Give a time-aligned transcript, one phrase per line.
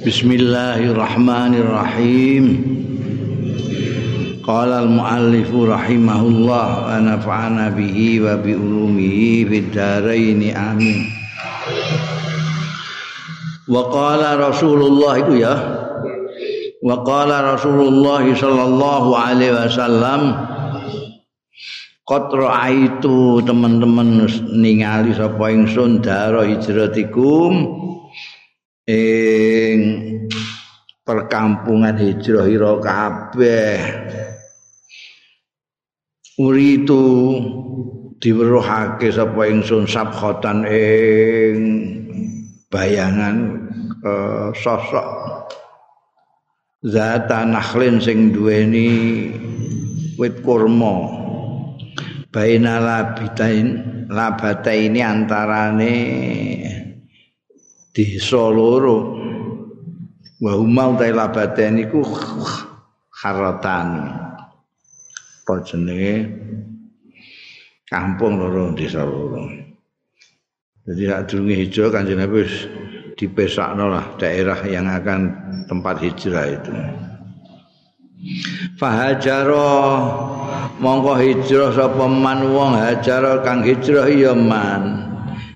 [0.00, 2.44] Bismillahirrahmanirrahim.
[4.40, 11.04] Qala al-muallif rahimahullah wa nafa'ana bihi wa bi ulumihi fid dharain amin.
[13.68, 15.52] Wa qala Rasulullah itu ya.
[16.80, 20.32] Wa qala Rasulullah sallallahu alaihi wasallam
[22.08, 27.52] Qad ra'aitu teman-teman ningali sapa ingsun daro hijratikum
[28.90, 29.78] ing
[31.06, 33.78] perkampungan hijrah ira kabeh.
[36.40, 37.04] Uritu
[38.18, 41.56] diweruhake sapa ingsun sabkhatan ing
[42.72, 43.36] bayangan
[44.02, 45.08] uh, sosok
[46.86, 48.88] zata nakhlin sing duweni
[50.16, 51.18] wit kurma.
[52.30, 53.66] Baina labitain
[54.06, 55.96] labata antarane
[57.94, 59.18] desa loro.
[60.40, 62.00] Wa utai labaten iku
[63.12, 63.88] haratan
[65.44, 66.14] apa jenenge?
[67.84, 69.50] Kampung loro desa loro.
[70.86, 72.54] Jadi sak durunge hijrah kanjeng Nabi wis
[73.14, 75.20] dipesakno lah daerah yang akan
[75.68, 76.72] tempat hijrah itu.
[78.80, 79.70] Fahajaro
[80.80, 85.09] mongko hijrah sapa man wong hajaro kang hijrah ya man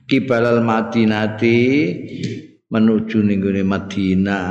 [0.05, 1.59] kibalal madinati
[2.69, 4.47] menuju ning Madinah.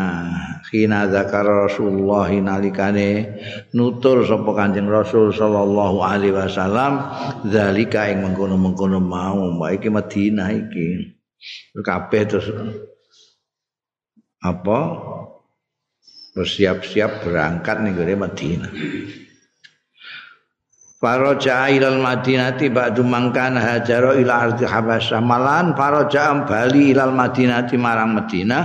[0.63, 3.35] Khina zakar Rasulullah nalikane
[3.75, 7.03] nutur sapa Kanjeng Rasul sallallahu alaihi wasallam
[7.51, 9.51] zalika ing mengkono-mengkono mau.
[9.67, 10.87] Iki Madinah iki.
[11.75, 12.47] Kabeh terus
[14.39, 14.79] apa?
[16.33, 18.71] Bersiap-siap berangkat ning Madinah
[21.03, 28.15] Faraja ilal madinati ba'du mangkana hajaro ila ardi habasyah malan faraja bali ilal madinati marang
[28.15, 28.63] Madinah.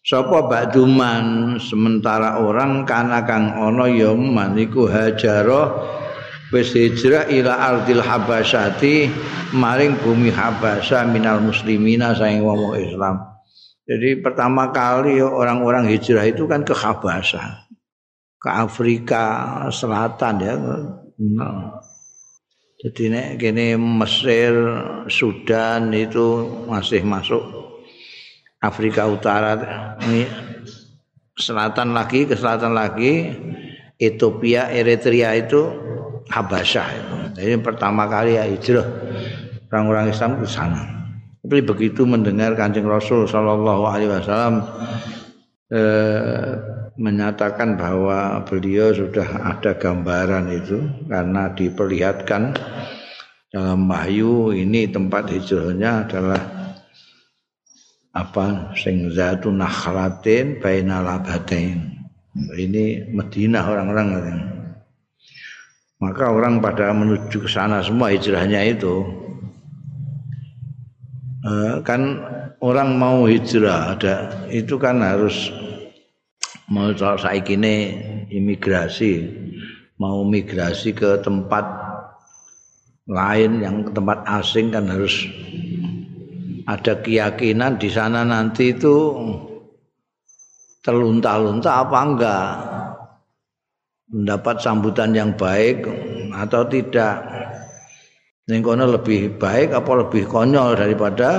[0.00, 1.60] Sapa ba'du man?
[1.60, 5.84] Sementara orang kana kang ana ya maniku hajaro
[6.48, 9.12] wis hijrah ila ardil habasyati
[9.52, 13.20] maring bumi habasyah minal muslimina saing wong Islam.
[13.84, 17.68] Jadi pertama kali orang-orang hijrah itu kan ke Habasyah
[18.40, 19.24] ke Afrika
[19.68, 20.56] Selatan ya
[21.20, 21.84] Nah.
[22.80, 24.56] Jadi nek kene Mesir,
[25.12, 27.44] Sudan itu masih masuk
[28.56, 29.60] Afrika Utara
[31.36, 33.36] selatan lagi ke selatan lagi
[34.00, 35.60] Ethiopia, Eritrea itu
[36.32, 36.88] Habasyah.
[37.36, 38.88] Jadi pertama kali ya hijrah
[39.68, 40.82] orang-orang Islam ke sana.
[41.44, 44.64] Tapi begitu mendengar Kanjeng Rasul sallallahu alaihi wasallam
[45.68, 52.52] eh, menyatakan bahwa beliau sudah ada gambaran itu karena diperlihatkan
[53.48, 56.42] dalam wahyu ini tempat hijrahnya adalah
[58.12, 58.76] apa?
[58.76, 62.00] Sing zatu nakhlatin baina labatain
[62.54, 64.08] ini Madinah orang-orang
[66.00, 69.04] maka orang pada menuju ke sana semua hijrahnya itu
[71.44, 72.22] eh, kan
[72.62, 75.50] orang mau hijrah ada itu kan harus
[76.70, 77.74] mau saiki ini
[78.30, 79.26] imigrasi
[79.98, 81.66] mau migrasi ke tempat
[83.10, 85.26] lain yang tempat asing kan harus
[86.70, 89.18] ada keyakinan di sana nanti itu
[90.86, 92.46] terlunta-lunta apa enggak
[94.14, 95.82] mendapat sambutan yang baik
[96.30, 97.18] atau tidak
[98.46, 101.30] ning lebih baik apa lebih konyol daripada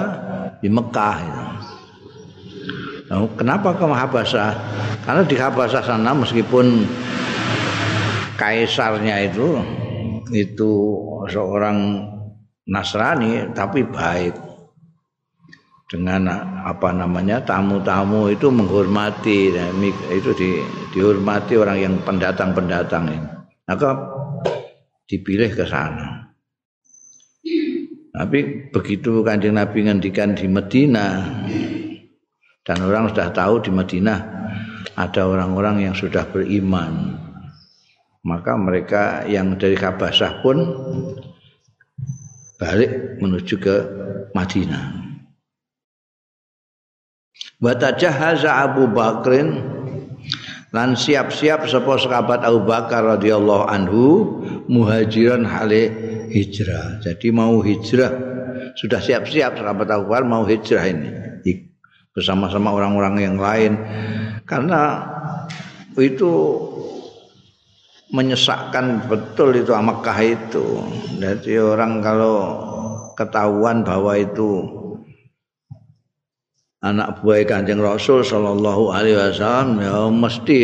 [0.59, 1.17] di Mekah.
[3.11, 4.55] Nah, kenapa ke Mahabasa?
[5.01, 6.85] Karena di Habasa sana meskipun
[8.37, 9.57] kaisarnya itu
[10.29, 10.71] itu
[11.25, 12.07] seorang
[12.69, 14.37] Nasrani tapi baik
[15.91, 16.29] dengan
[16.63, 19.51] apa namanya tamu-tamu itu menghormati
[20.13, 20.63] itu di,
[20.95, 23.29] dihormati orang yang pendatang-pendatang ini.
[23.67, 23.89] Maka
[25.09, 26.31] dipilih ke sana.
[28.11, 31.27] Tapi begitu kanjeng Nabi ngendikan di Medina,
[32.61, 34.19] dan orang sudah tahu di Madinah
[34.95, 37.17] ada orang-orang yang sudah beriman.
[38.21, 40.61] Maka mereka yang dari Kabasah pun
[42.61, 43.75] balik menuju ke
[44.37, 45.01] Madinah.
[47.61, 49.57] Watajahaza Abu Bakrin
[50.69, 54.05] lan siap-siap sapa sahabat Abu Bakar radhiyallahu anhu
[54.69, 55.89] muhajiran hale
[56.29, 57.01] hijrah.
[57.01, 58.13] Jadi mau hijrah
[58.77, 61.30] sudah siap-siap sahabat Abu Bakar mau hijrah ini
[62.11, 63.79] bersama-sama orang-orang yang lain.
[64.47, 65.07] Karena
[65.95, 66.31] itu
[68.11, 70.65] menyesakkan betul itu Mekah itu.
[71.19, 72.37] Jadi orang kalau
[73.15, 74.67] ketahuan bahwa itu
[76.83, 80.59] anak buah Kanjeng Rasul sallallahu alaihi wasallam ya mesti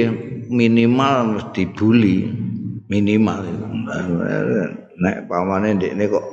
[0.52, 2.28] minimal mesti dibully.
[2.88, 3.44] Minimal
[4.98, 6.26] nek pamane ndekne kok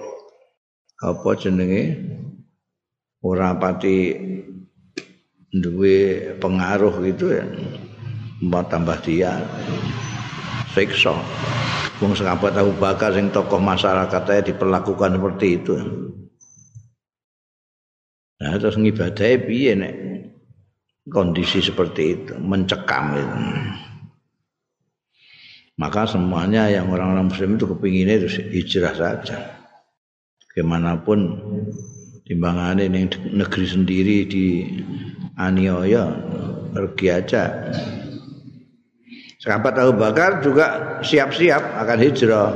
[1.03, 1.99] apa jenenge?
[3.25, 4.15] Ora pati
[5.55, 7.47] duwe pengaruh gitu ya.
[8.43, 9.39] Mbak tambah dia.
[10.75, 11.15] Siksa.
[12.03, 15.75] Wong sahabat Abu Bakar sing tokoh masyarakatnya diperlakukan seperti itu.
[18.43, 19.95] Nah, terus ngibadahi piye nek
[21.07, 23.39] kondisi seperti itu, mencekam itu.
[25.79, 29.39] Maka semuanya yang orang-orang muslim itu kepinginnya itu hijrah saja.
[30.51, 31.35] Ke mana pun
[32.27, 32.91] timbangannya
[33.35, 34.47] negeri sendiri di
[35.35, 36.15] Aniaya
[36.71, 37.45] pergi aja.
[39.43, 42.51] Sahabat Abu Bakar juga siap-siap akan hijrah.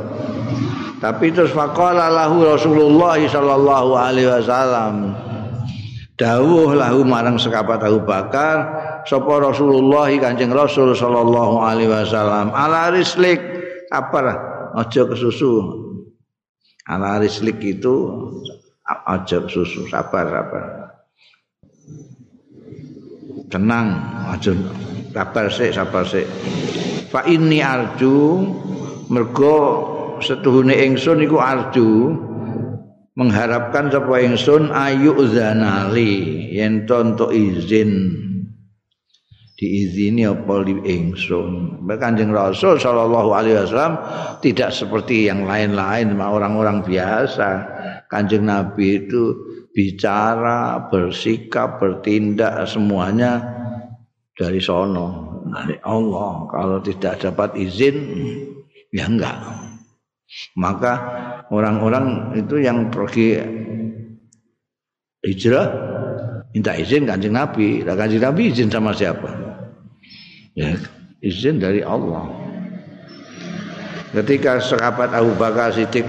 [0.99, 5.15] Tapi terus faqala lahu Rasulullah sallallahu alaihi wasallam
[6.19, 8.57] dawuh lahu marang sekapat Abu Bakar
[9.07, 13.39] sapa Rasulullah Kanjeng Rasul sallallahu alaihi wasallam ala rislik
[13.95, 14.35] apa
[14.75, 15.63] aja kesusu
[16.91, 17.95] ala rislik itu
[19.07, 20.88] aja kesusu sabar sabar
[23.49, 23.89] tenang.
[24.29, 24.53] Aja
[25.13, 26.29] sabar sik sabar sik.
[27.09, 28.45] Fa inni arju
[29.09, 29.59] mergo
[30.21, 31.91] setuhune ingsun iku arju
[33.19, 38.25] mengharapkan sapa ingsun ayu zanali yen untuk izin.
[39.59, 41.83] Diizini apa di ingsun?
[41.83, 43.99] Kanjeng Rasul sallallahu alaihi wasallam
[44.39, 47.67] tidak seperti yang lain-lain orang-orang biasa.
[48.07, 49.48] Kanjeng Nabi itu
[49.79, 53.39] bicara bersikap bertindak semuanya
[54.35, 57.97] dari sono dari Allah kalau tidak dapat izin
[58.91, 59.39] ya enggak
[60.59, 60.95] maka
[61.55, 63.39] orang-orang itu yang pergi
[65.23, 65.67] hijrah
[66.53, 67.85] minta izin kanjeng Nabi.
[67.85, 69.29] Lah kanjeng Nabi izin sama siapa?
[70.59, 70.75] Ya,
[71.23, 72.27] izin dari Allah.
[74.11, 76.09] Ketika sahabat Abu Bakar Siddiq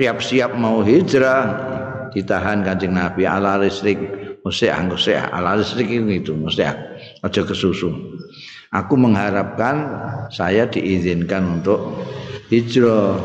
[0.00, 1.69] siap-siap mau hijrah,
[2.14, 3.98] ditahan kanjeng Nabi ala listrik
[4.42, 6.62] mesti anggo ala listrik itu mesti
[7.22, 7.90] aja kesusu.
[8.70, 9.82] Aku mengharapkan
[10.30, 12.06] saya diizinkan untuk
[12.54, 13.18] hijrah.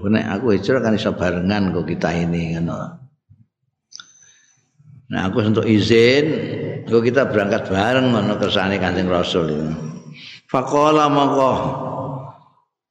[0.00, 2.68] Nek aku hijrah kan iso barengan kok kita ini kan.
[5.10, 6.24] Nah aku untuk izin,
[6.86, 9.74] kok kita berangkat bareng ngono kersane Kanjeng Rasul ini.
[10.46, 11.52] Faqala maka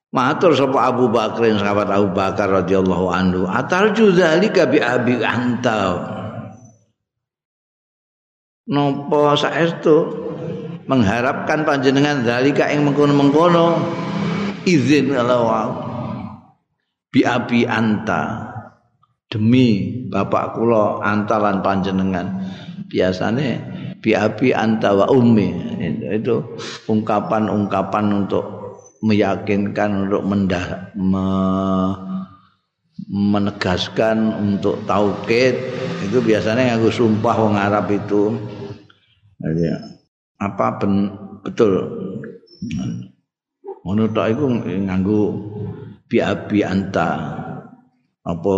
[0.09, 3.45] Matur sapa Abu Bakar sahabat Abu Bakar radhiyallahu anhu.
[3.45, 6.01] Atarju zalika bi abi anta.
[8.65, 10.25] Nopo saestu?
[10.89, 13.77] Mengharapkan panjenengan zalika ing mengkono-mengkono.
[14.65, 15.45] Izin kalau
[17.13, 18.50] bi abi anta.
[19.29, 22.50] Demi bapak kula antalan panjenengan.
[22.89, 23.62] Biasanya
[24.01, 25.77] bi abi anta wa ummi.
[26.09, 26.57] Itu
[26.89, 28.58] ungkapan-ungkapan untuk
[29.00, 31.28] meyakinkan untuk mendah, me,
[33.07, 35.56] menegaskan untuk tauhid
[36.04, 38.36] itu biasanya ngaku sumpah wong Arab itu.
[39.40, 39.72] Jadi,
[40.44, 41.72] apa ben, betul.
[43.88, 45.22] Ngono tok iku nganggo
[46.12, 47.10] bi anta
[48.28, 48.54] apa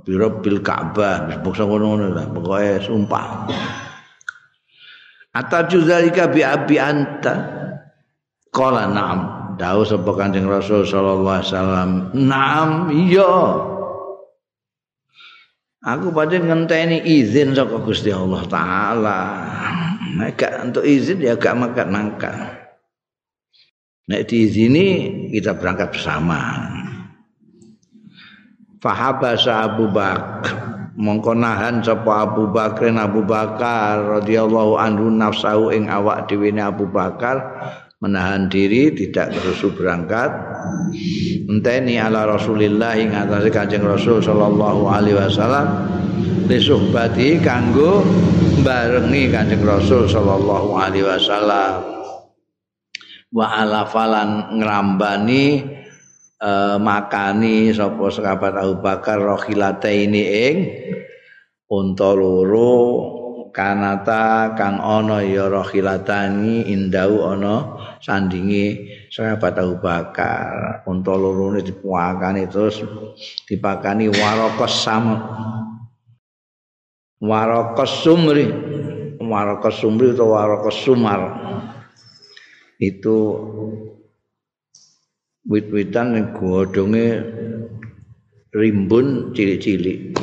[0.00, 3.52] bi rabbil ka'bah bangsa ngono lah pokoke sumpah.
[5.36, 7.34] Ataju zalika bi abi anta
[8.50, 11.90] qala na'am dawuh sapa kanjeng rasul sallallahu alaihi wasallam?
[12.16, 13.36] Na'am iya.
[15.80, 19.20] Aku pancen ngenteni izin saka Gusti Allah taala.
[20.16, 22.34] Nek untuk izin ya gak makan mangkat
[24.10, 24.86] Nek diizini
[25.30, 26.66] kita berangkat bersama.
[28.82, 36.28] Fahabasa Abu Bakar mongko nahan sapa Abu Bakar Abu Bakar radhiyallahu anhu nafsahu ing awak
[36.28, 37.40] dhewe Abu Bakar
[38.00, 40.32] menahan diri tidak kerusu berangkat.
[41.46, 45.68] Enteni ala Rasulillah ing atase Kanjeng Rasul sallallahu alaihi wasallam.
[46.48, 48.02] Li suhbati kanggo
[48.64, 52.00] barengi Kanjeng Rasul sallallahu alaihi wasallam.
[53.30, 55.62] Wa ala falan ngrambani
[56.40, 60.56] uh, makani sapa sahabat Abu Bakar rohilate ini ing
[61.70, 63.19] unta loro
[63.50, 70.82] kanata kang ana ya rohilatani indau ana sandingi sahabat Abu Bakar.
[70.86, 72.80] Unta loro ne dipuakani terus
[73.50, 75.04] dipakani warokas sam
[77.20, 78.46] warokas sumri
[79.20, 81.20] warokas sumri atau warokas sumar.
[82.80, 83.16] Itu
[85.44, 87.22] wit-witan yang godongnya
[88.56, 90.16] rimbun cilik-cilik.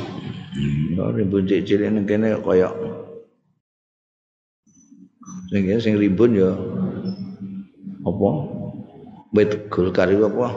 [0.98, 2.87] Rimbun cilik ning kene kaya
[5.48, 6.51] sing sing rimbun ya.
[8.04, 8.30] Apa?
[9.36, 10.48] Wit golkar itu apa?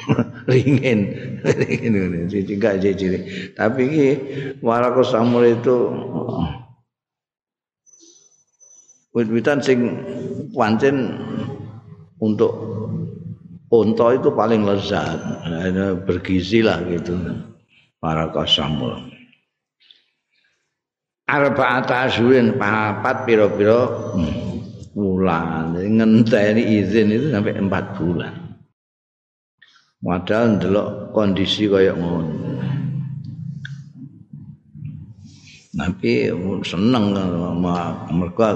[0.50, 1.00] Ringin.
[1.44, 3.06] Ringin cici gak cici
[3.56, 4.08] tapi ini
[4.60, 5.92] warakus samur itu
[9.16, 9.78] wit-witan sing
[10.52, 11.16] pancen
[12.20, 12.52] untuk
[13.72, 15.20] unta itu paling lezat.
[16.04, 17.16] Bergizi lah gitu.
[18.00, 19.19] Warakus samur
[21.30, 24.12] arba'ata asyurin papat piro-piro
[24.90, 28.34] bulan ngenteni izin itu sampai empat bulan.
[30.00, 32.56] Padahal ndelok kondisi kayak ngono.
[35.70, 36.32] Tapi
[36.66, 37.14] seneng
[38.10, 38.48] mereka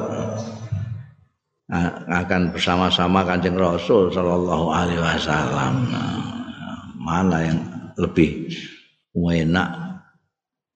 [2.09, 5.75] akan bersama-sama kanjeng Rasul Shallallahu Alaihi Wasallam.
[6.99, 7.61] Mana yang
[8.00, 8.49] lebih
[9.14, 9.84] enak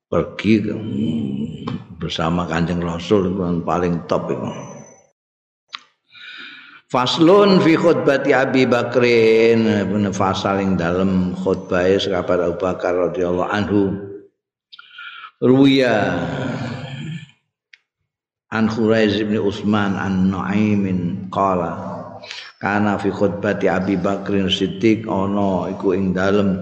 [0.09, 0.65] pergi
[2.01, 4.51] bersama kanjeng Rasul itu paling top itu.
[6.89, 9.69] Faslun fi khutbati Abi Bakrin
[10.17, 13.93] fasal dalam khutbah sahabat Abu Bakar radhiyallahu anhu
[15.45, 16.17] ruya
[18.49, 21.88] an Khuraiz bin Utsman an Nuaimin qala
[22.59, 26.59] kana fi khutbati Abi Bakrin Siddiq ana iku ing dalem.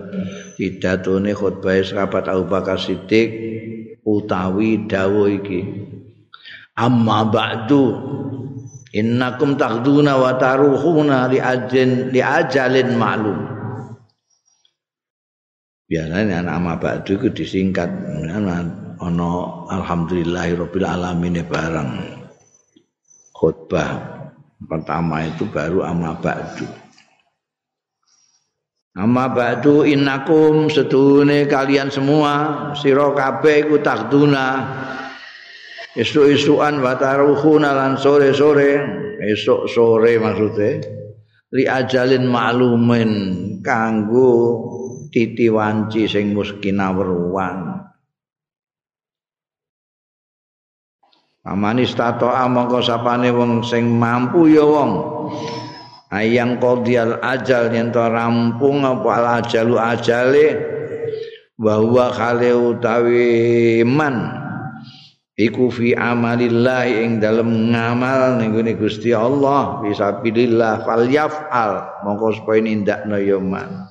[0.56, 3.28] Pidatone khutbah sahabat Abu Bakar Siddiq
[4.04, 5.60] utawi dawuh iki.
[6.76, 7.84] Amma ba'du
[8.92, 13.38] innakum taqduna wa taruhuna li ajin li ajalin ma'lum.
[15.88, 17.88] Biasanya nama ba'du itu disingkat
[19.00, 19.32] ana
[19.72, 21.90] alhamdulillahirabbil alamin barang
[23.36, 24.15] khutbah
[24.64, 26.64] pertama itu baru amma ba'du.
[28.96, 32.32] Amma ba'du innakum setune kalian semua
[32.72, 34.46] sira kabeh iku takduna
[35.92, 39.04] esuk-esukan wa taruhuna lan sore-sore.
[39.16, 40.80] Esuk sore maksudnya
[41.56, 43.10] li ajalin maklumin
[43.64, 44.32] kanggo
[45.08, 47.75] titi wanci sing muskinawruan
[51.46, 54.92] Amanis tato amangka sapane wong sing mampu ya wong.
[56.10, 60.46] Ayang qadiyal ajal yen rampung apa al ajalu ajale
[61.54, 64.46] bahwa kale utawi man
[65.36, 72.60] iku fi amalillah ing dalem ngamal ning Gusti Allah bisa pilihlah fal yafal mongko supaya
[72.64, 73.88] nindakno ya man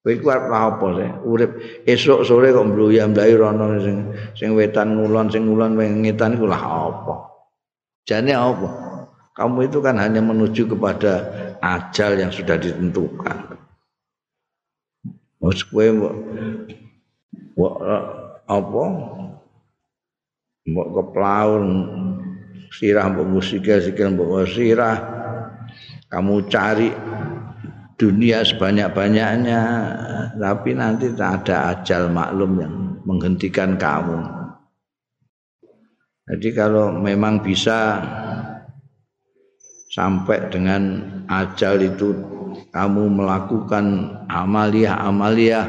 [0.00, 1.50] kowe iku apa sih urip
[1.84, 3.96] esuk sore kok mbluyam mblai rono sing
[4.32, 7.14] sing wetan ngulon sing ngulon wengitan iku lah apa
[8.08, 8.90] jane apa
[9.40, 11.12] kamu itu kan hanya menuju kepada
[11.64, 13.56] ajal yang sudah ditentukan.
[15.40, 15.86] Wes kowe
[18.44, 18.84] apa?
[20.60, 21.64] Mbok keplaun
[22.68, 24.98] sirah mbok musikil sikil mbok sirah.
[26.12, 26.92] Kamu cari
[28.00, 29.62] dunia sebanyak-banyaknya
[30.40, 34.24] tapi nanti tak ada ajal maklum yang menghentikan kamu.
[36.30, 38.00] Jadi kalau memang bisa
[39.92, 42.14] sampai dengan ajal itu
[42.70, 45.66] kamu melakukan amalia-amalia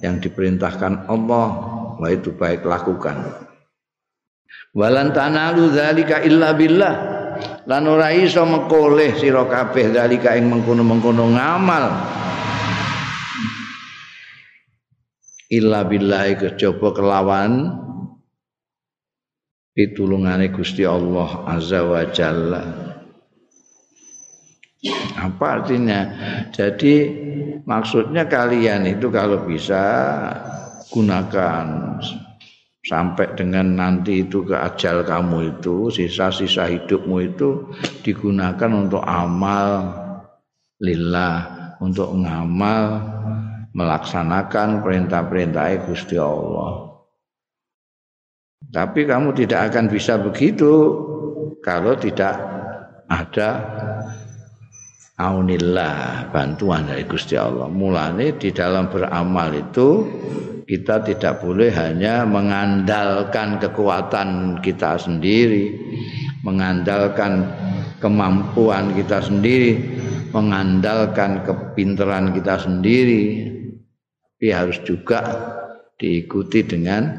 [0.00, 1.46] yang diperintahkan Allah
[2.00, 3.20] wah itu baik lakukan
[4.72, 7.19] walan tanalu dzalika illa billah
[7.68, 11.84] lan ora iso mekoleh sira kabeh dzalika ing mengkono-mengkono ngamal
[15.50, 17.52] illa billah kejaba kelawan
[19.74, 22.62] pitulungane Gusti Allah azza wa jalla
[25.20, 26.08] Apa artinya?
[26.48, 26.94] Jadi
[27.68, 29.84] maksudnya kalian itu kalau bisa
[30.88, 32.00] gunakan
[32.80, 37.68] sampai dengan nanti itu ke ajal kamu itu sisa-sisa hidupmu itu
[38.00, 39.92] digunakan untuk amal
[40.80, 42.84] lillah untuk ngamal
[43.76, 46.90] melaksanakan perintah-perintah Gusti Allah.
[48.70, 50.72] Tapi kamu tidak akan bisa begitu
[51.64, 52.38] kalau tidak
[53.10, 53.50] ada
[55.20, 57.68] aunillah bantuan dari Gusti Allah.
[57.68, 60.08] Mulane di dalam beramal itu
[60.64, 65.76] kita tidak boleh hanya mengandalkan kekuatan kita sendiri,
[66.40, 67.44] mengandalkan
[68.00, 69.76] kemampuan kita sendiri,
[70.32, 73.52] mengandalkan kepintaran kita sendiri.
[74.40, 75.20] Tapi harus juga
[76.00, 77.12] diikuti dengan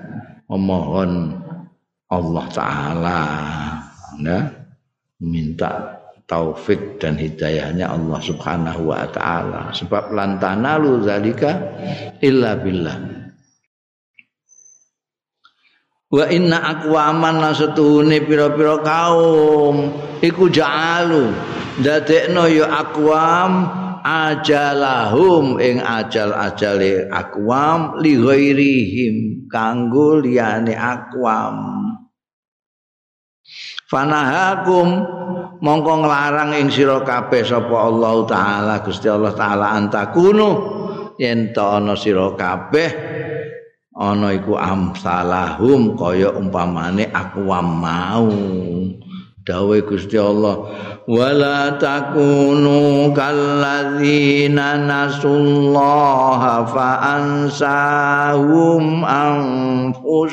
[0.49, 1.37] memohon
[2.09, 3.21] Allah taala
[4.17, 4.41] ya
[5.21, 6.00] minta
[6.31, 9.75] taufik dan hidayahnya Allah Subhanahu wa taala.
[9.75, 11.59] Sebab lantana lu zalika
[12.23, 12.95] illa billah.
[16.11, 19.91] Wa inna aqwaman nasetuhune pira-pira kaum.
[20.23, 21.35] Iku ja'alu.
[21.83, 23.51] Dadekno ya aqwam
[24.03, 25.59] ajalahum.
[25.59, 29.15] Ing ajal-ajale aqwam li ghairihim.
[29.51, 31.91] Kanggo liyane aqwam
[33.91, 35.03] fanahakum
[35.59, 40.47] mongko nglarang ing sira kabeh sapa Allah taala Gusti Allah taala antakunu
[41.19, 42.89] yen ta ana sira kabeh
[43.91, 48.31] ana iku amsalahum kaya umpamane aku mau.
[49.41, 50.69] Dawe Gusti Allah
[51.09, 60.31] wala takunu kalladzina nasullaha fa ansahum anfusahum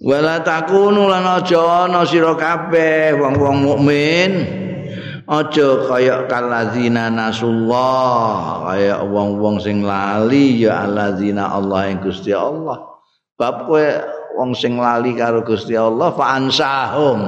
[0.00, 4.32] wala takunu lan aja ana sira kabeh wong-wong mukmin.
[5.26, 13.02] Aja kaya kalazina nasullah kaya wong-wong sing lali ya alazina Allah yang Gusti Allah.
[13.34, 13.86] Bab kowe
[14.38, 17.20] wong sing lali karo Gusti Allah fa ansahum.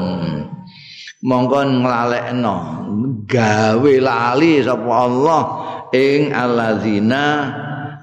[1.27, 2.57] Mongko nglalekno
[3.27, 5.43] gawe lali sapa Allah
[5.91, 7.51] ing alazina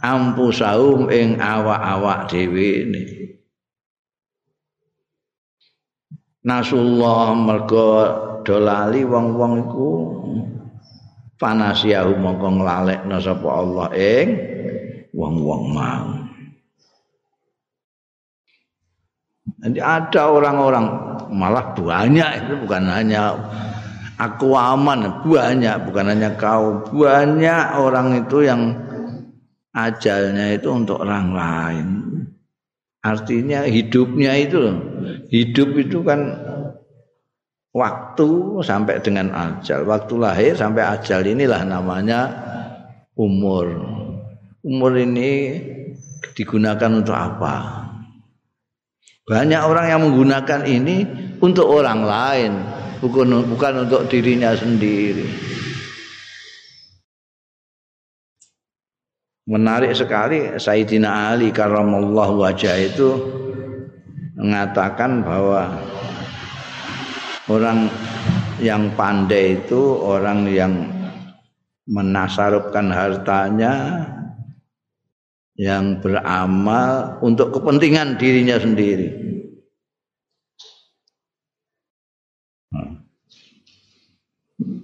[0.04, 3.15] ampusahum ing awak-awak dhewe ne
[6.46, 7.90] Nasullah mergo
[8.46, 9.90] dolali wong-wong iku
[11.42, 14.28] fanasiahu mongko nglalekno sapa Allah ing
[15.10, 16.10] wong-wong mau.
[19.66, 20.86] Nanti ada orang-orang
[21.34, 23.34] malah banyak itu bukan hanya
[24.22, 28.62] aku aman banyak bukan hanya kau banyak orang itu yang
[29.74, 31.88] ajalnya itu untuk orang lain.
[33.02, 34.62] Artinya hidupnya itu
[35.30, 36.34] hidup itu kan
[37.76, 38.30] waktu
[38.64, 39.84] sampai dengan ajal.
[39.84, 42.32] Waktu lahir sampai ajal inilah namanya
[43.20, 43.76] umur.
[44.64, 45.60] Umur ini
[46.34, 47.86] digunakan untuk apa?
[49.26, 50.98] Banyak orang yang menggunakan ini
[51.42, 52.52] untuk orang lain,
[53.02, 55.26] bukan bukan untuk dirinya sendiri.
[59.46, 63.10] Menarik sekali Sayyidina Ali karramallahu wajah itu
[64.36, 65.80] mengatakan bahwa
[67.48, 67.88] orang
[68.60, 70.74] yang pandai itu orang yang
[71.88, 74.04] menasarupkan hartanya
[75.56, 79.24] yang beramal untuk kepentingan dirinya sendiri.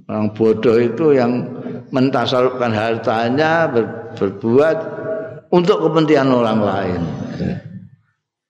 [0.08, 1.48] Orang bodoh itu yang
[1.92, 4.78] mentasarupkan hartanya ber, berbuat
[5.52, 7.02] untuk kepentingan orang lain.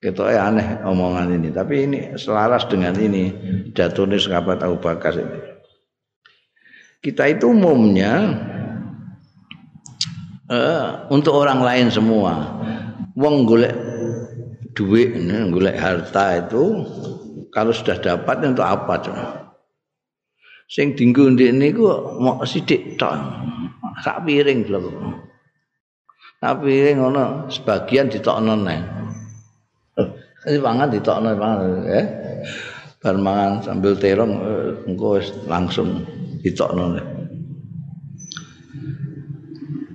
[0.01, 3.29] Itu ya aneh omongan ini, tapi ini selaras dengan ini
[3.69, 5.39] jatuhnya sahabat Abu Bakar ini.
[7.05, 8.33] Kita itu umumnya
[10.49, 12.33] uh, untuk orang lain semua.
[13.13, 13.77] Wong golek
[14.73, 15.13] duit,
[15.53, 16.81] golek harta itu
[17.53, 19.25] kalau sudah dapat untuk apa coba?
[20.65, 21.83] Sing dinggo ndek niku
[22.17, 23.13] mau sithik tok.
[24.01, 24.79] Sak piring lho.
[26.41, 29.00] Sak piring ngono sebagian ditokno neng.
[30.41, 32.01] Ini pangan ditokno pangan ya.
[33.01, 36.01] Bar mangan sambil terong eh, engko langsung
[36.41, 36.97] ditokno.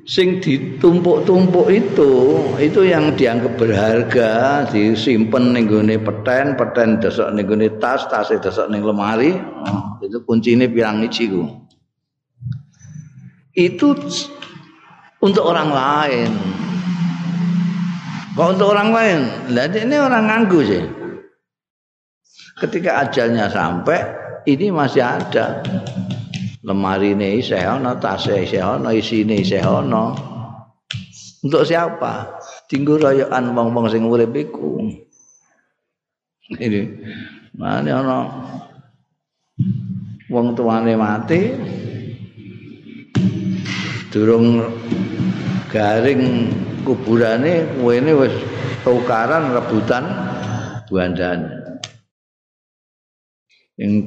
[0.06, 2.10] Sing ditumpuk-tumpuk itu
[2.62, 8.70] itu yang dianggap berharga, disimpan ning gone peten, peten desok ning gone tas, tas desok
[8.70, 9.34] ning lemari.
[9.34, 11.42] Oh, itu kuncine pirang iji ku.
[13.50, 13.98] Itu
[15.18, 16.30] untuk orang lain.
[18.36, 19.20] Kok untuk orang lain?
[19.56, 20.84] Lah ini orang nganggu sih.
[22.60, 24.00] Ketika ajalnya sampai,
[24.44, 25.64] ini masih ada.
[26.60, 29.64] Lemari ini isih ana, tas isih ana, isine isih.
[31.40, 32.36] Untuk siapa?
[32.68, 34.84] Tinggu royokan wong-wong sing urip iku.
[36.52, 36.82] Ini.
[37.56, 38.18] Mane ana
[40.28, 41.56] wong tuane mati
[44.12, 44.60] durung
[45.72, 46.52] garing
[46.86, 48.34] kuburane kuwene wis
[48.86, 50.06] tukaran rebutan
[50.86, 51.50] bandane
[53.82, 54.06] ing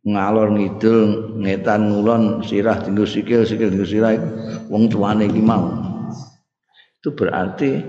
[0.00, 4.16] ngalor ngidul ngetan ngulon sirah tinggu sikil sikil tinggu sirah
[4.72, 5.68] wong tuane iki mau.
[7.00, 7.80] Itu berarti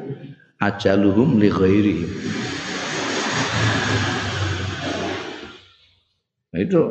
[0.59, 1.97] ajaluhum li ghairi.
[6.51, 6.81] Itu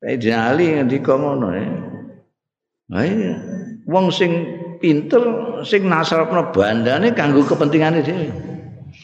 [0.00, 1.68] Sayyidina Ali ngendika ngono ya.
[2.88, 3.04] Nah,
[3.88, 4.32] wong sing
[4.80, 5.22] pinter
[5.62, 8.28] sing nasrapno bandane kanggo kepentingane dhewe.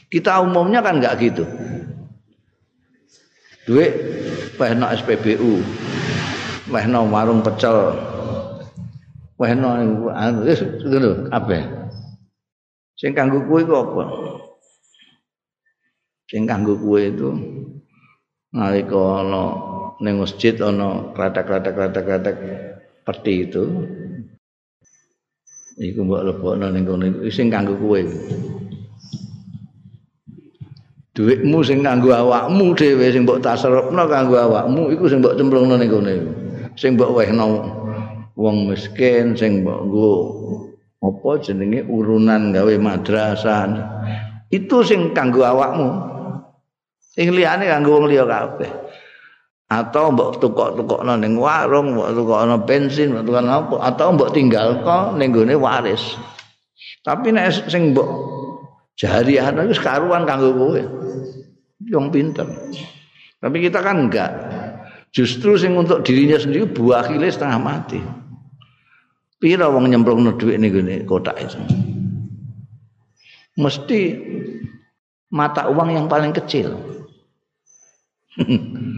[0.08, 1.44] Kita umumnya kan enggak gitu.
[3.68, 3.92] Duit
[4.56, 5.60] wehno SPBU.
[6.72, 7.94] Wehno warung pecel.
[9.36, 9.68] Wehno
[10.16, 11.62] anu wis ngono kabeh.
[12.96, 14.02] Sing kanggo kowe iku apa?
[16.32, 17.28] Sing kanggo kowe itu
[18.56, 19.42] nalika ana
[20.00, 22.36] ning masjid ana kratek-kratek-kratek-kratek
[23.04, 23.64] peti itu.
[25.76, 28.00] Iku mbok lebokno ning kono iku sing kanggo kowe.
[31.12, 35.92] Duitmu sing kanggo awakmu dhewe sing mbok tasarrufno kanggo awakmu iku sing mbok cemplungno ning
[35.92, 36.00] iku.
[36.80, 37.44] Sing mbok wehno
[38.40, 40.12] wong miskin sing mbok nggo
[41.04, 43.68] apa jenenge urunan gawe madrasah.
[44.48, 45.88] Itu sing kanggo awakmu.
[47.12, 48.85] Sing liyane kanggo wong liya kabeh.
[49.66, 55.18] Atau mbok tukok-tukokno ning warung, mbok tukokno bensin, mbok tukokno apa, atau mbok tinggal kok
[55.18, 56.14] ning gone waris.
[57.02, 58.06] Tapi nek sing mbok
[58.94, 60.82] jariah itu sekaruan kanggo kowe.
[61.82, 62.46] Yang pinter.
[63.42, 64.30] Tapi kita kan enggak.
[65.10, 67.98] Justru sing untuk dirinya sendiri buah kilis setengah mati.
[69.42, 71.58] Pira wong nyemplungno dhuwit ning gone kotak itu.
[73.58, 74.00] Mesti
[75.34, 76.70] mata uang yang paling kecil.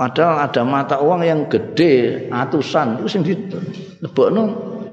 [0.00, 4.42] Padahal ada mata uang yang gede, atusan, itu sing dilebokno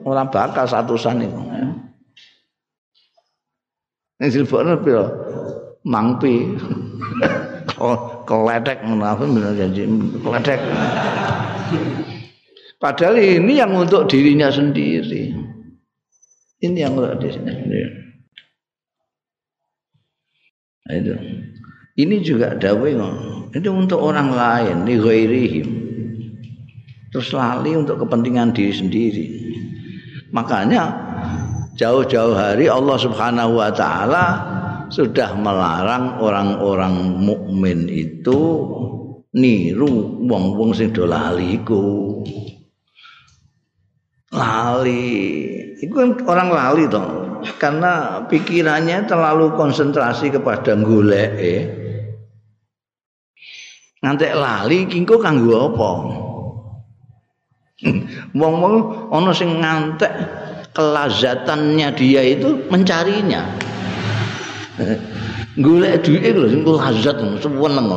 [0.04, 1.39] ora bakal satusan itu.
[4.20, 5.08] Ning dilebokno pira?
[5.88, 6.36] Mangpi.
[8.28, 9.88] Keledek ngono bener janji
[10.20, 10.60] keledek.
[12.76, 15.32] Padahal ini yang untuk dirinya sendiri.
[16.60, 17.91] Ini yang untuk dirinya sendiri.
[20.91, 21.15] Itu.
[21.97, 22.89] Ini juga dawe
[23.57, 25.67] itu untuk orang lain, li ghairihim.
[27.10, 29.25] Terus lali untuk kepentingan diri sendiri.
[30.29, 30.83] Makanya
[31.73, 34.25] jauh-jauh hari Allah Subhanahu wa taala
[34.93, 38.39] sudah melarang orang-orang mukmin itu
[39.33, 42.21] niru wong-wong sing do lali iku.
[44.27, 45.07] lali
[45.79, 51.87] itu kan orang lali toh karena pikirannya terlalu konsentrasi kepada golek eh.
[54.01, 55.89] Ngantek lali kingko kanggo apa?
[58.33, 58.75] Wong-wong
[59.13, 60.12] ana sing ngantek
[60.73, 63.41] kelazatannya dia itu mencarinya.
[65.65, 67.88] Golek duit lho sing lazat seneng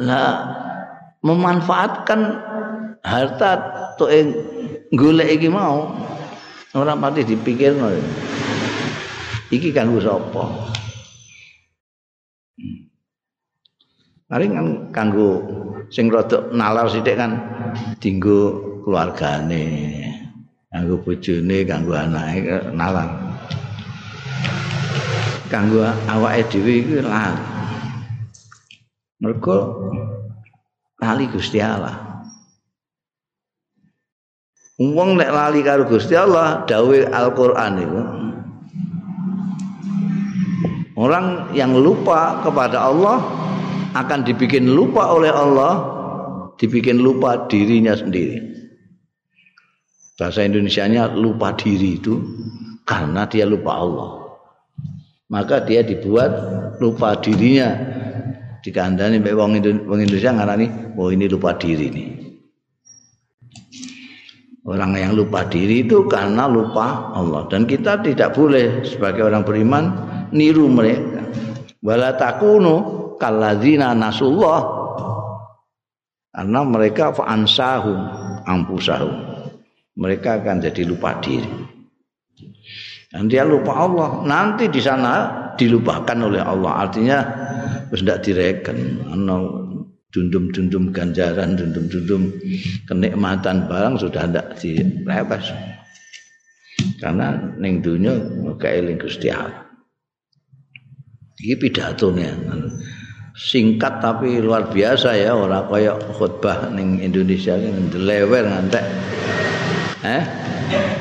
[0.00, 0.32] lah
[1.20, 2.20] memanfaatkan
[3.04, 3.50] harta
[4.00, 4.08] tuh
[4.96, 5.92] golek iki mau
[6.72, 7.92] ora pati dipikirno
[9.50, 10.70] iki kanggo sapa
[14.30, 15.42] Paling kan kanggo
[15.90, 17.34] sing rada nalar sithik kan
[17.98, 19.66] dinggo keluargane,
[20.70, 23.10] kanggo bojone, kanggo anake nalar.
[25.50, 27.34] Kanggo awake dhewe iki lah.
[29.18, 29.90] Mergo
[31.02, 31.98] lali Gusti Allah.
[34.78, 38.00] Wong nek lali karo Gusti Allah, dawuh Al-Qur'an itu.
[41.00, 43.24] Orang yang lupa kepada Allah
[43.96, 45.80] akan dibikin lupa oleh Allah,
[46.60, 48.36] dibikin lupa dirinya sendiri.
[50.20, 52.20] Bahasa Indonesianya lupa diri itu
[52.84, 54.10] karena dia lupa Allah.
[55.32, 56.36] Maka dia dibuat
[56.84, 57.80] lupa dirinya
[58.60, 59.56] dikandani mbek wong
[60.04, 62.08] Indonesia ngarani oh ini lupa diri nih.
[64.68, 69.84] Orang yang lupa diri itu karena lupa Allah dan kita tidak boleh sebagai orang beriman
[70.34, 71.26] niru mereka.
[71.80, 74.60] Wala takunu kalladzina nasullah
[76.30, 77.98] karena mereka fa'ansahum
[78.46, 79.14] ampusahum.
[80.00, 81.50] Mereka akan jadi lupa diri.
[83.10, 84.22] Dan dia lupa Allah.
[84.22, 86.86] Nanti di sana dilupakan oleh Allah.
[86.86, 87.18] Artinya
[87.90, 89.02] wis ndak direken
[90.10, 92.34] dundum-dundum ganjaran dundum-dundum
[92.90, 95.54] kenikmatan barang sudah ndak direpes
[96.98, 98.18] karena ning dunya
[98.58, 99.69] kaeling Gusti Allah
[101.40, 102.28] iki pidatone
[103.40, 107.88] singkat tapi luar biasa ya ora kaya khutbah ning Indonesia ini.
[107.96, 108.84] Lewer ngantek.
[110.04, 110.22] Eh?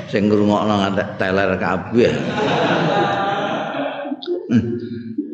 [0.07, 2.13] Sing ngrungokno ngantek teler kabeh.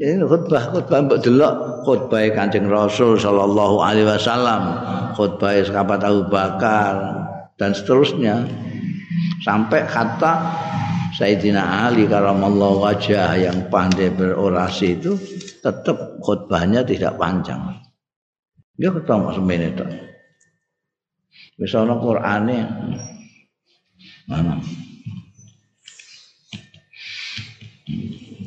[0.02, 1.86] Ini khutbah khutbah mbok delok.
[1.86, 4.82] Khutbah Kanjeng Rasul sallallahu alaihi wasallam.
[5.14, 6.94] Khutbah sahabat Abu Bakar
[7.62, 8.50] dan seterusnya.
[9.46, 10.42] Sampai kata
[11.16, 15.16] Sayyidina Ali karamallahu wajah yang pandai berorasi itu
[15.64, 17.80] tetap khutbahnya tidak panjang.
[18.76, 19.86] Dia ketemu semene itu
[21.56, 22.62] misalnya Qur'annya
[24.28, 24.60] mana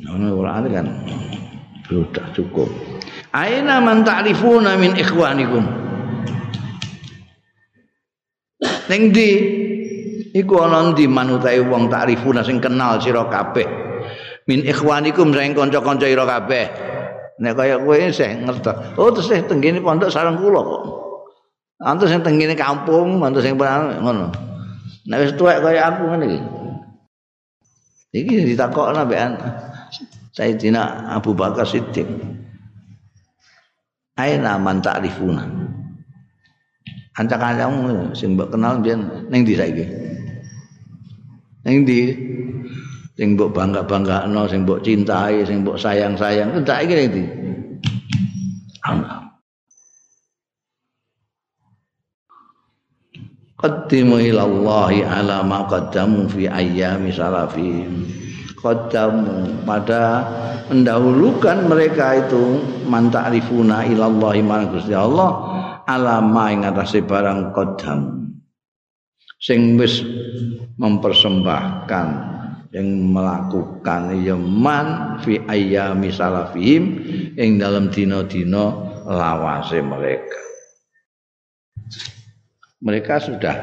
[0.09, 0.27] Ana.
[0.33, 0.87] Quran kan
[1.85, 2.67] sudah cukup.
[3.29, 5.63] Aina man ta'rifuna min ikhwanikum.
[8.89, 9.29] ning ndi
[10.33, 13.67] iku ana ndi manutai wong takrifuna sing kenal sira kabeh.
[14.49, 16.65] Min ikhwanikum sing kanca-kanca ira kabeh.
[17.39, 20.83] Nek kaya kowe sing ngerti oh terus tenggene pondok sareng kula kok.
[21.79, 24.33] Antus sing tenggene kampung antus sing ngono.
[25.07, 26.39] Nek wis tuwek kaya aku ngene iki.
[28.09, 29.37] Iki ditakokno mbekan
[30.33, 32.09] Sayyidina Abu Bakar Siddiq.
[34.17, 35.68] Aina man ta'rifuna
[37.19, 39.85] Ancak-ancakmu sing mbok kenal biyen ning ndi saiki?
[41.67, 42.01] Ning ndi?
[43.19, 47.23] Sing mbok bangga-banggakno, sing mbok cintai, sing mbok sayang-sayang, entak iki ning ndi?
[53.59, 58.07] Qaddimu ila Allah ala ma qaddamu fi ayyami salafihim.
[58.55, 60.23] Qaddamu pada
[60.71, 65.31] mendahulukan mereka itu man ta'rifuna ila Allah Gusti Allah
[65.89, 68.29] alama ing atase barang kodam
[69.41, 70.05] sing wis
[70.77, 72.07] mempersembahkan
[72.69, 76.83] yang melakukan yaman fi ayyami salafihim
[77.33, 78.69] ing dalam dina-dina
[79.09, 80.37] lawase mereka.
[82.79, 83.57] Mereka sudah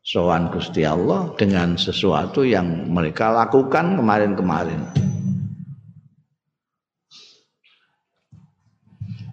[0.00, 5.09] sowan Gusti Allah dengan sesuatu yang mereka lakukan kemarin-kemarin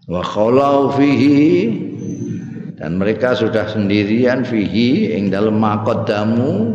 [0.07, 1.85] wa khalau fihi.
[2.77, 6.73] Dan mereka sudah sendirian fihi ing dalem maqaddamu.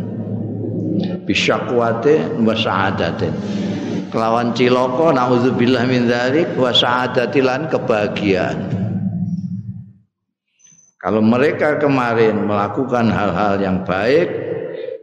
[1.25, 3.33] Bisyakwate wa sa'adatin.
[4.13, 8.59] Kelawan ciloko naudzubillah min dzalik wa sa'adatilan kebahagiaan.
[11.01, 14.31] Kalau mereka kemarin melakukan hal-hal yang baik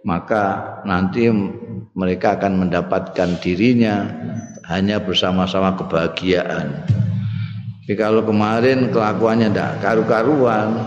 [0.00, 1.28] maka nanti
[1.92, 4.08] mereka akan mendapatkan dirinya
[4.64, 6.72] hanya bersama-sama kebahagiaan
[7.80, 10.78] tapi kalau kemarin kelakuannya tidak karu-karuan,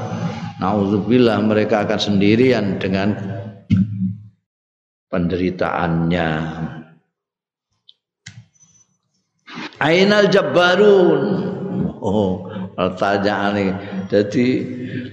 [0.64, 3.12] naudzubillah mereka akan sendirian dengan
[5.12, 6.30] penderitaannya.
[9.84, 11.24] Ainal Jabbarun.
[12.00, 13.76] Oh, pertanyaan ini.
[14.08, 14.46] Jadi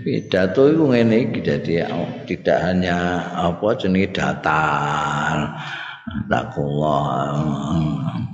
[0.06, 1.82] pidato itu ngene iki dadi
[2.30, 5.58] tidak hanya apa jenenge datar.
[6.30, 8.29] Takullah.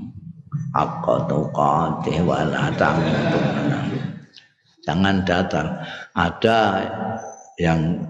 [0.77, 2.69] Haqqa tuqatih wa la
[4.85, 5.67] jangan datar.
[6.13, 6.59] Ada
[7.57, 8.05] yang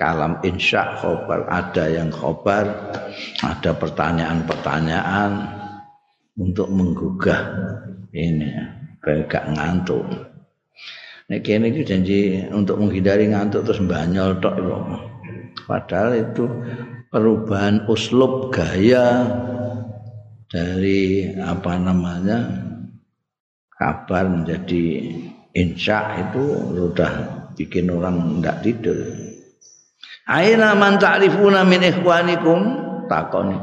[0.00, 2.64] kalam insya khobar ada yang khobar
[3.44, 5.32] ada pertanyaan-pertanyaan
[6.40, 7.40] untuk menggugah
[8.16, 8.48] ini
[9.04, 10.08] gak ngantuk.
[11.30, 14.56] Nek kene iki janji untuk menghindari ngantuk terus mbanyol tok
[15.68, 16.48] Padahal itu
[17.12, 19.30] perubahan uslub gaya
[20.50, 22.42] dari apa namanya
[23.70, 25.14] kabar menjadi
[25.54, 26.42] insya itu
[26.74, 27.12] sudah
[27.54, 28.98] bikin orang tidak tidur.
[30.26, 32.60] Aina man ta'rifuna min ikhwanikum
[33.06, 33.54] takon.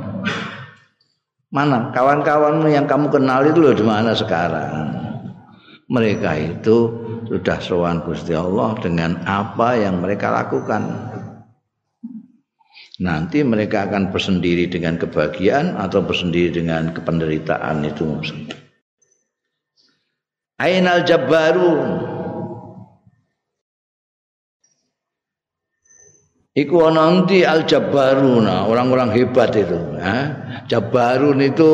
[1.48, 4.96] Mana kawan-kawanmu yang kamu kenal itu loh di mana sekarang?
[5.88, 6.92] Mereka itu
[7.32, 10.84] sudah sowan Gusti Allah dengan apa yang mereka lakukan
[12.98, 18.06] nanti mereka akan bersendiri dengan kebahagiaan atau bersendiri dengan kependeritaan itu
[20.58, 22.18] Ainal Jabbarun
[26.58, 29.78] Iku nanti al Jabbaruna orang-orang hebat itu.
[30.02, 30.26] Eh?
[30.66, 31.72] Jabbarun itu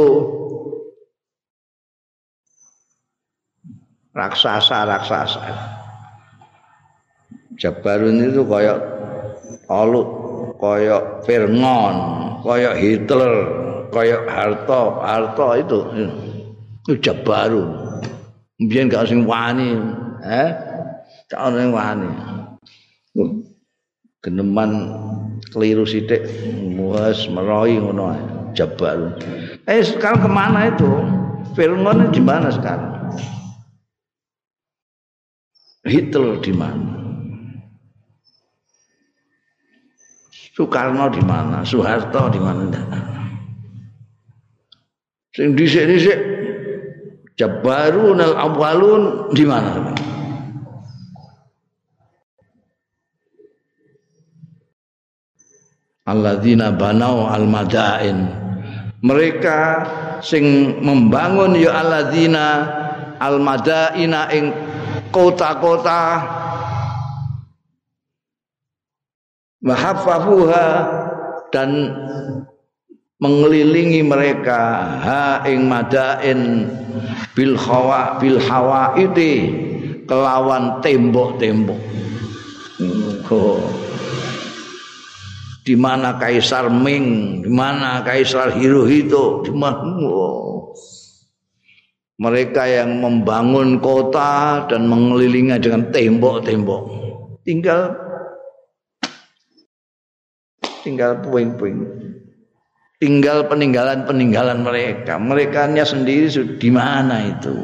[4.12, 5.44] raksasa raksasa.
[7.56, 8.80] Jabbarun itu kayak
[9.72, 10.23] Talut
[10.64, 11.96] kaya Firngon,
[12.40, 13.34] kaya Hitler,
[13.92, 15.80] kaya Harto, Harto itu
[16.88, 17.68] itu jabaru.
[18.64, 19.76] Mbiyen gak sing wani,
[20.24, 20.56] eh?
[21.28, 22.12] Gak sing wani.
[24.24, 24.88] Geneman
[25.52, 26.24] keliru sithik
[26.80, 28.16] wis meroi ngono
[28.56, 29.20] jabaru.
[29.68, 30.92] Eh sekarang kemana itu?
[31.60, 33.20] Firngon di mana sekarang?
[35.84, 36.93] Hitler di mana?
[40.54, 42.70] Soekarno di mana, Soeharto di mana
[45.34, 46.20] Sing dhisik-dhisik
[47.34, 49.98] Jabarun al-awwalun di mana?
[56.06, 58.30] Alladzina banau al-madain.
[59.02, 59.60] Mereka
[60.22, 62.46] sing membangun ya alladzina
[63.18, 64.54] al-madaina ing
[65.10, 66.02] kota-kota
[69.64, 70.68] wahaffafuha
[71.56, 71.96] dan
[73.24, 74.60] mengelilingi mereka
[75.00, 76.68] ha ing madain
[77.32, 78.38] bil khawa bil
[80.04, 81.80] kelawan tembok-tembok
[83.32, 83.64] oh.
[85.64, 90.12] di mana Kaisar Ming, di mana Kaisar Hirohito, di mana
[92.20, 96.82] mereka yang membangun kota dan mengelilingi dengan tembok-tembok.
[97.48, 98.03] Tinggal
[100.84, 101.80] tinggal puing-puing.
[103.00, 105.20] Tinggal peninggalan-peninggalan mereka.
[105.20, 107.56] Mereka sendiri di mana itu?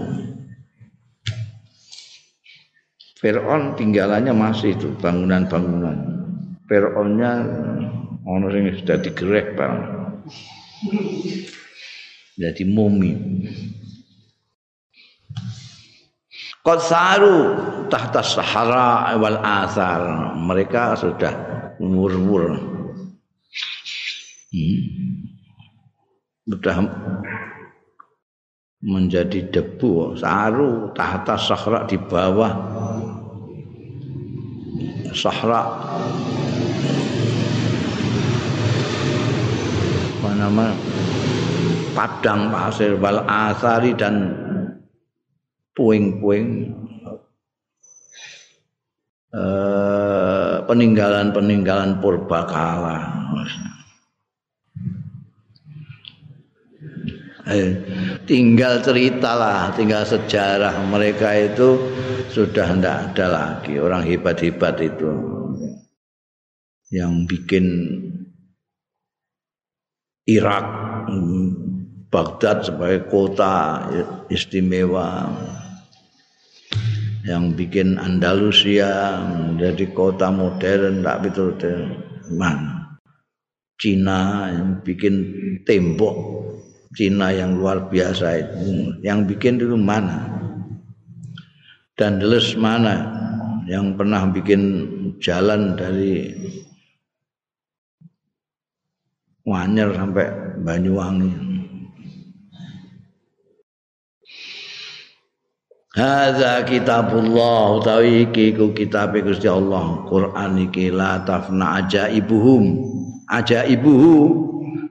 [3.20, 5.98] Fir'aun tinggalannya masih itu bangunan-bangunan.
[6.72, 7.32] Fir'aunnya
[8.24, 9.76] ono sing sudah digerek bang.
[12.40, 13.12] Jadi mumi.
[16.64, 16.80] Qad
[17.92, 20.36] tahta sahara wal asar.
[20.36, 21.34] Mereka sudah
[21.80, 22.69] umur-umur.
[24.50, 25.30] Hmm.
[28.80, 32.50] Menjadi debu saru tahta sahara di bawah
[35.14, 35.62] sahra.
[40.18, 40.74] Apa nama?
[41.94, 44.34] Padang pasir wal asari dan
[45.78, 46.74] puing-puing.
[49.30, 53.30] Eh, peninggalan-peninggalan purbakala
[57.50, 57.74] eh,
[58.30, 61.78] tinggal cerita lah tinggal sejarah mereka itu
[62.30, 63.82] sudah tidak ada lagi.
[63.82, 65.12] Orang hebat-hebat itu.
[66.90, 67.66] Yang bikin
[70.30, 70.66] Irak
[72.10, 73.86] Baghdad sebagai kota
[74.30, 75.30] istimewa.
[77.26, 81.54] Yang bikin Andalusia menjadi kota modern tak betul
[82.34, 82.80] man
[83.80, 85.16] Cina yang bikin
[85.62, 86.16] tembok
[86.90, 90.26] Cina yang luar biasa itu yang bikin itu mana
[91.94, 93.14] dan les mana
[93.70, 94.90] yang pernah bikin
[95.22, 96.34] jalan dari
[99.50, 100.30] Wanyer sampai
[100.62, 101.32] Banyuwangi.
[105.98, 110.06] Hadza kitabullah utawi iki ku kitab Gusti Allah.
[110.06, 112.78] Quran iki la tafna ajaibuhum.
[113.26, 114.14] Ajaibuhu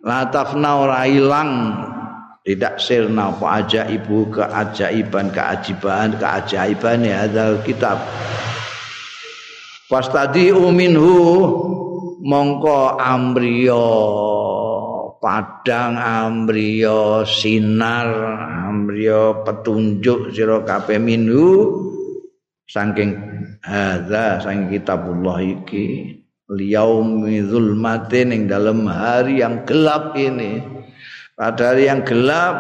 [0.03, 1.53] la tafna ora ilang.
[2.49, 8.01] Tidak sirna apa aja ibu keajaiban keajiban keajaiban ya hadal kitab.
[9.85, 11.13] Pastadi minhu
[12.25, 13.85] mongko amriyo
[15.21, 18.09] padang amriyo sinar
[18.65, 21.85] amriyo petunjuk sira kabeh minhu.
[22.65, 23.17] Saking
[23.61, 26.18] hadza saking kitabullah iki
[26.49, 30.65] liyaumi zulmatin ing dalam hari yang gelap ini
[31.37, 32.57] pada hari yang gelap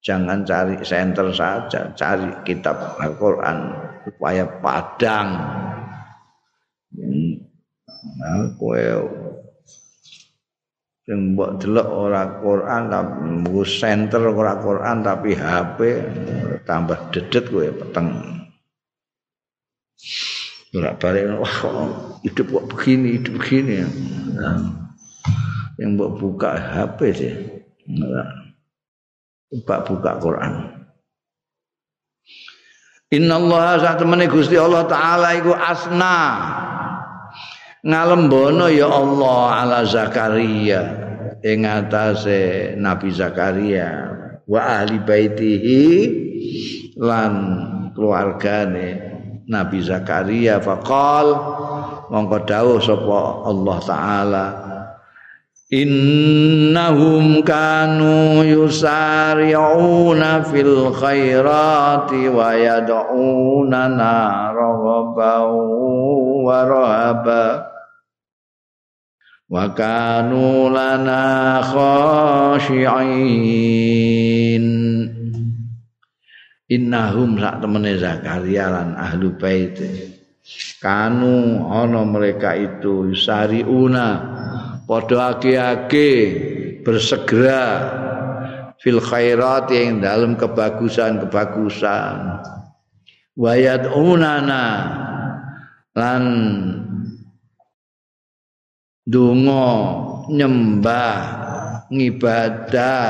[0.00, 3.58] jangan cari senter saja, cari kitab Al-Qur'an
[4.04, 5.28] supaya padang.
[8.00, 8.80] Nah, kowe
[11.04, 11.88] sing mbok delok
[12.40, 15.78] Quran tapi senter ora Quran tapi HP
[16.64, 18.08] tambah dedet kowe peteng.
[20.70, 21.56] Ora balik wah
[22.22, 23.74] hidup kok begini, hidup begini.
[24.38, 24.80] Nah
[25.80, 27.34] yang buat buka HP sih.
[29.50, 30.52] Buka buka Quran.
[33.10, 36.20] Inna Allah saat temani Gusti Allah Ta'ala iku asna.
[37.82, 41.08] Ngalembono ya Allah ala Zakaria.
[41.42, 44.14] Ing atase Nabi Zakaria.
[44.46, 45.82] Wa ahli baitihi
[47.00, 47.32] lan
[47.96, 49.09] keluargane
[49.50, 51.34] Nabi Zakaria faqal
[52.06, 54.46] mongko dawuh sapa Allah taala
[55.74, 63.90] innahum kanu yusari'una fil khairati wa yad'una
[64.54, 65.50] raghaban
[66.46, 67.74] wa rahaba
[69.50, 72.70] wa kanu lana khashi'in
[76.70, 79.76] innahum sak temene Zakaria lan ahlu bait.
[80.80, 84.08] Kanu ana mereka itu yusari'una.
[84.88, 86.10] Padha ake-ake
[86.82, 87.62] bersegera
[88.80, 92.16] fil khairat yang dalam kebagusan-kebagusan.
[93.38, 94.64] Wayat unana
[95.94, 96.24] lan
[99.06, 99.68] dungo
[100.32, 101.18] nyembah
[101.88, 103.00] ngibadah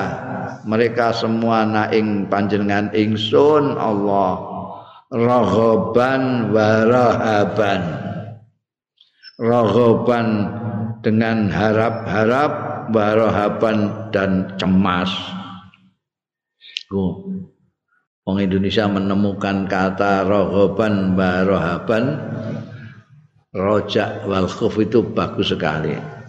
[0.63, 4.39] mereka semua naing panjenengan ingsun Allah
[5.11, 7.83] rahaban wa rahaban
[9.41, 10.27] rahaban
[11.01, 12.53] dengan harap-harap
[12.93, 15.09] barohaban dan cemas.
[16.93, 17.25] Oh.
[18.29, 22.21] Orang Indonesia menemukan kata rohoban barohaban
[23.51, 26.20] Roja wal khuf itu bagus sekali.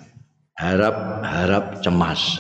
[0.62, 2.38] Harap harap cemas.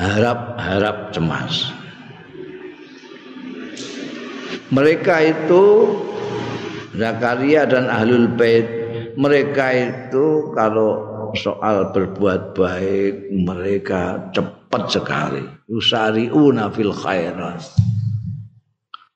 [0.00, 1.68] Harap harap cemas.
[4.72, 5.62] Mereka itu
[6.96, 8.64] Zakaria dan Ahlul Bait
[9.14, 17.62] mereka itu kalau soal berbuat baik mereka cepat sekali usariuna fil khairat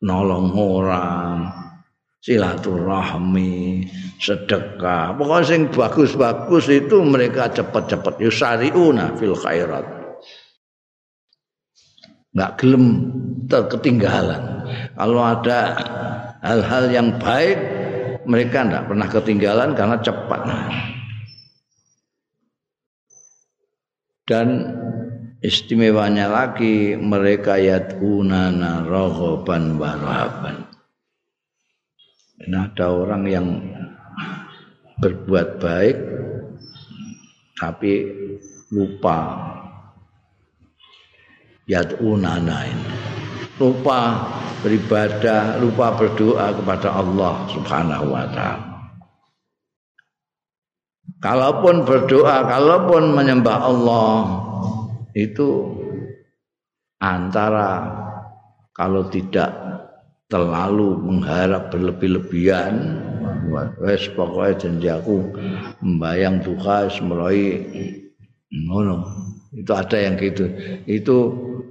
[0.02, 1.50] nolong orang
[2.23, 3.87] silaturahmi
[4.19, 5.14] sedekah.
[5.14, 9.87] Pokoknya sing bagus-bagus itu mereka cepat-cepat yusariuna fil khairat.
[12.35, 12.87] Nggak gelem
[13.49, 14.43] terketinggalan
[14.95, 15.61] kalau ada
[16.45, 17.57] hal-hal yang baik
[18.29, 20.41] mereka tidak pernah ketinggalan karena cepat.
[24.29, 24.49] Dan
[25.41, 30.68] istimewanya lagi mereka yadunana rohoban warahaban
[32.47, 33.47] nah, ada orang yang
[35.03, 35.97] berbuat baik
[37.59, 37.93] tapi
[38.70, 39.51] lupa.
[41.68, 42.89] Yadunana ini.
[43.61, 44.24] Lupa
[44.64, 48.68] beribadah lupa berdoa kepada Allah subhanahu wa ta'ala.
[51.18, 54.14] Kalaupun berdoa, kalaupun menyembah Allah
[55.12, 55.76] itu
[57.03, 57.84] antara
[58.70, 59.51] kalau tidak
[60.29, 63.05] terlalu mengharap berlebih-lebihan.
[63.81, 65.33] Wes pokoknya janji aku
[65.81, 67.64] membayang duka mulai
[68.53, 69.05] ngono.
[69.57, 70.45] Itu ada yang gitu.
[70.85, 71.16] Itu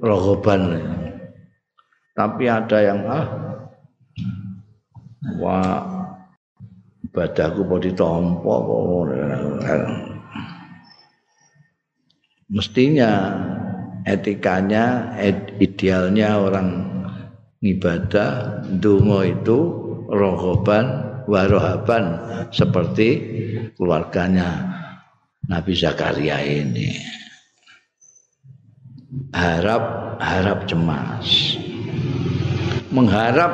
[0.02, 0.82] rohoban
[2.18, 3.28] tapi ada yang ah
[5.38, 5.86] wah
[7.06, 7.80] ibadahku kok.
[7.86, 8.58] Ditampa
[12.50, 13.38] mestinya
[14.10, 15.14] etikanya
[15.62, 16.97] idealnya orang
[17.62, 19.60] ibadah dungo itu
[20.08, 20.86] rohoban
[21.28, 22.18] warohaban
[22.54, 23.10] seperti
[23.76, 24.64] keluarganya
[25.48, 26.98] Nabi Zakaria ini.
[29.34, 31.58] Harap harap cemas.
[32.88, 33.52] Mengharap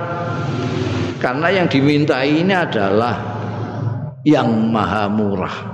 [1.18, 3.16] karena yang dimintai ini adalah
[4.24, 5.74] yang maha murah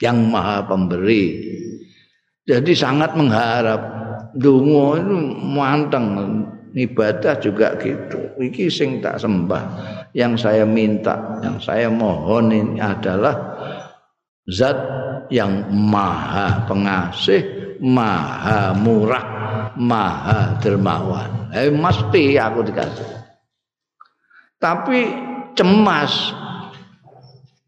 [0.00, 1.24] yang maha pemberi.
[2.48, 4.00] Jadi sangat mengharap.
[4.30, 6.06] Dungo itu manteng
[6.74, 8.34] ibadah juga gitu.
[8.38, 9.64] Iki sing tak sembah.
[10.14, 13.34] Yang saya minta yang saya mohon ini adalah
[14.50, 14.78] zat
[15.30, 19.26] yang maha pengasih maha murah
[19.78, 21.50] maha dermawan.
[21.54, 23.08] Eh mesti aku dikasih.
[24.60, 25.00] Tapi
[25.54, 26.34] cemas.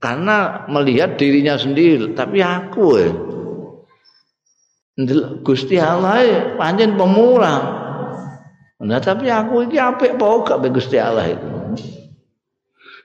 [0.03, 2.11] Karena melihat dirinya sendiri.
[2.11, 3.15] Tapi aku eh.
[5.41, 7.82] Gusti Allah eh, panjen pemurah
[8.83, 11.49] nah tapi aku ini apik apa gak Gusti Allah itu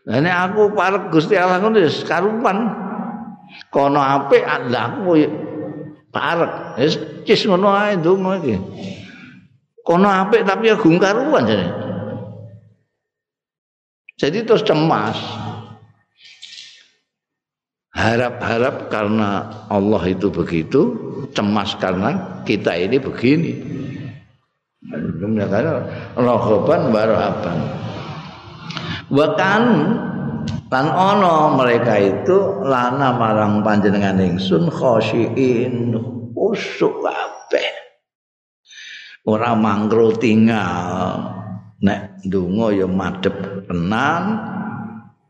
[0.10, 2.88] nah ini aku para Gusti Allah itu karupan.
[3.72, 5.24] Kono apik lah aku
[6.12, 6.52] parek.
[6.84, 8.56] Wis cis ngono ae ndonga iki.
[9.84, 11.68] Kono apik tapi ya karupan jadi
[14.18, 15.16] jadi terus cemas.
[17.94, 20.94] Harap-harap karena Allah itu begitu,
[21.34, 23.54] cemas karena kita ini begini.
[26.16, 27.60] Rohoban barohaban.
[29.12, 29.64] Bahkan
[30.72, 35.92] lan ono mereka itu lana marang panjenengan ingsun khosyiin
[36.32, 37.68] usuk kabeh.
[39.28, 41.36] Ora mangro tinggal
[41.84, 44.24] nek ndonga ya madhep tenan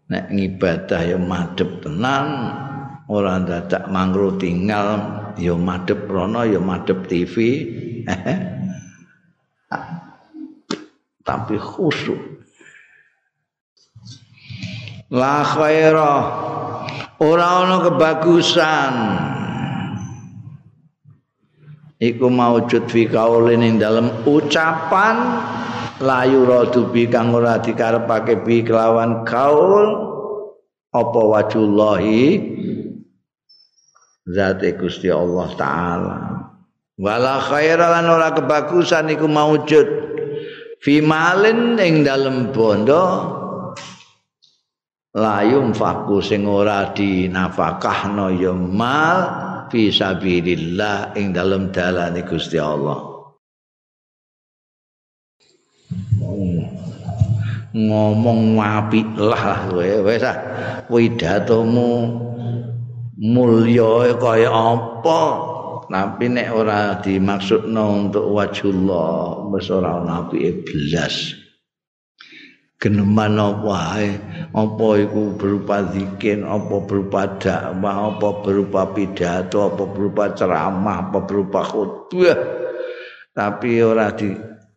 [0.05, 2.53] nek ngibadah ya madhep tenan
[3.09, 5.01] ora dadak mangro tinggal
[5.33, 7.35] ya madhep rono ya madhep TV
[11.27, 12.19] tapi khusyuk.
[15.11, 16.15] La khaira
[17.19, 18.95] ora ana kebagusan.
[21.97, 25.17] Iku maujud fi kaulin ing dalam ucapan
[25.97, 29.87] layu radu bi kang ora dikarepake bi kelawan kaul
[30.93, 32.53] apa wajullahi?
[34.27, 36.46] Zat Gusti Allah taala
[36.97, 39.87] wala khaira lan ora kebagusan iku maujud.
[40.77, 43.05] Fi malin ing dalem bondo
[45.17, 49.17] layum faku sing ora dinafakahno ya mal
[49.73, 53.17] fi sabilillah ing dalem dalane Gusti Allah.
[57.77, 60.37] Ngomong apik lah kowe wis ah
[60.89, 62.09] widatomu
[63.17, 65.21] mulya kaya apa
[65.87, 71.31] tapi nek ora dimaksudno untuk wajhullah wis ora ana apike blas.
[72.77, 74.09] Geneman apa ae?
[74.53, 81.65] Apa iku berupa zikir apa berupa dakwah apa berupa pidato apa berupa ceramah apa berupa
[81.65, 82.37] khutbah.
[83.33, 84.29] Tapi ora di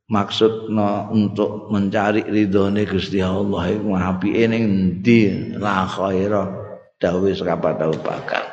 [0.08, 5.20] maksudna untuk mencari ridhone Gusti Allah iku apike ning endi?
[5.60, 6.48] La khaira
[6.96, 8.44] dawuh sapa tau bakal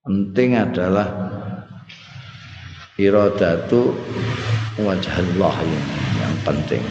[0.00, 1.08] penting adalah
[2.96, 3.92] iradatu
[4.80, 5.56] wajah Allah
[6.20, 6.82] yang penting.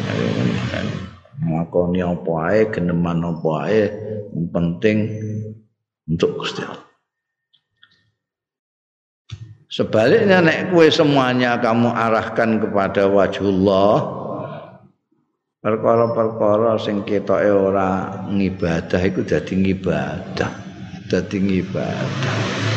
[1.39, 3.83] Ngakoni apa ae geneman apa ae
[4.53, 4.97] penting
[6.09, 6.85] untuk Gusti Allah.
[9.69, 14.17] Sebaliknya nek kue semuanya kamu arahkan kepada wajhullah
[15.61, 20.51] perkara-perkara sing ketoke ora ngibadah iku dadi ngibadah.
[21.09, 22.68] Dadi ngibadah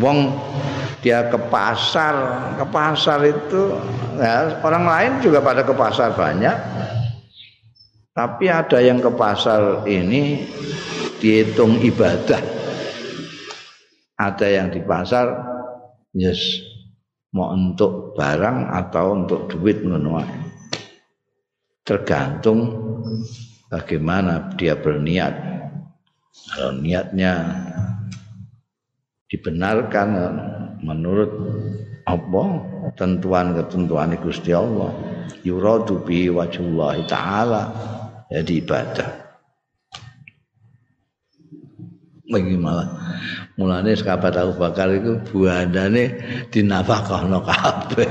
[0.00, 0.32] wong
[1.04, 2.14] dia ke pasar
[2.56, 3.76] ke pasar itu
[4.18, 6.56] ya, orang lain juga pada ke pasar banyak.
[8.16, 10.48] Tapi ada yang ke pasar ini
[11.20, 12.40] dihitung ibadah.
[14.16, 15.36] Ada yang di pasar
[16.16, 16.64] yes
[17.36, 20.24] mau untuk barang atau untuk duit ngono
[21.84, 22.72] tergantung
[23.68, 25.36] bagaimana dia berniat.
[26.56, 27.32] Kalau niatnya
[29.36, 30.08] dibenarkan
[30.80, 31.28] menurut
[32.08, 32.44] apa
[32.96, 34.96] tentuan-ketentuan Gusti Allah.
[35.44, 37.62] Yuradu bi wajhullah taala
[38.32, 39.10] jadi ibadah.
[42.26, 42.82] Bagaimana
[43.54, 46.18] mulane sekabat Abu Bakar itu buandane
[46.50, 48.10] dinafakahno kabeh.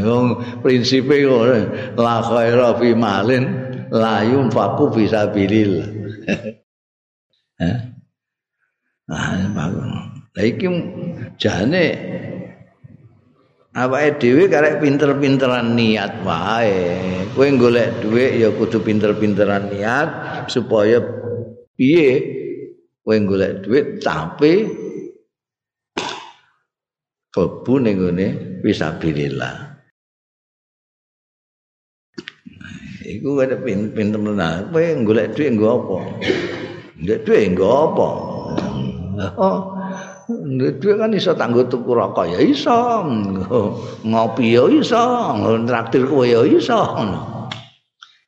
[0.00, 1.20] Wong prinsipe
[1.92, 3.44] la khaira fi malin
[3.92, 5.88] la yunfaqu fi sabilillah.
[9.12, 10.11] Nah.
[10.32, 10.64] Lah iki
[11.36, 11.84] jane
[13.76, 16.76] awake dhewe karek pinter-pinteran niat wae.
[17.36, 20.08] Kowe golek dhuwit ya kudu pinter-pinteran niat
[20.48, 21.04] supaya
[21.76, 22.08] piye
[23.04, 24.68] kowe golek dhuwit tapi
[27.32, 28.26] klebu ning ngene
[28.64, 29.56] fisabilillah.
[33.04, 35.98] Iku ada pinter menawa kowe golek dhuwit nggo apa?
[37.04, 38.08] Golek dhuwit nggo apa?
[39.36, 39.76] Oh,
[40.58, 43.04] Duit kan iso tanggo tuku rokok ya iso.
[44.04, 45.02] Ngopi ya iso,
[45.68, 46.80] traktir kowe ya iso.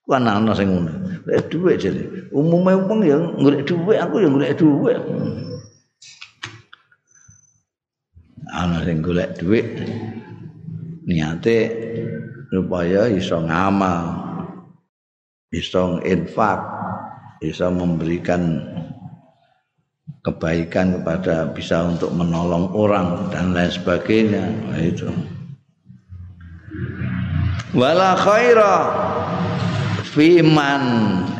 [0.04, 0.92] Kan ana sing ngono.
[1.24, 2.28] Lek dhuwit jare.
[2.36, 5.00] Umume wong ya golek dhuwit, aku ya golek dhuwit.
[8.52, 9.66] Ana sing golek dhuwit
[11.08, 11.58] niate
[12.52, 14.20] supaya iso ngamal.
[15.54, 16.60] Iso infak,
[17.38, 18.58] iso memberikan
[20.24, 24.44] kebaikan kepada bisa untuk menolong orang dan lain sebagainya.
[24.72, 25.08] Nah, itu.
[27.74, 28.76] Wala khaira
[30.14, 30.82] fiman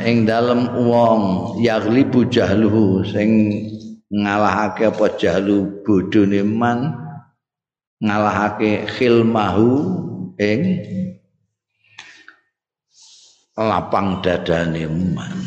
[0.03, 3.62] ing dalem wong yaglibu jahluhu sing
[4.11, 6.91] ngalahake apa jahlu bodhone man
[8.03, 9.71] ngalahake khilmahu
[10.43, 10.83] ing
[13.55, 15.39] lapang dadane man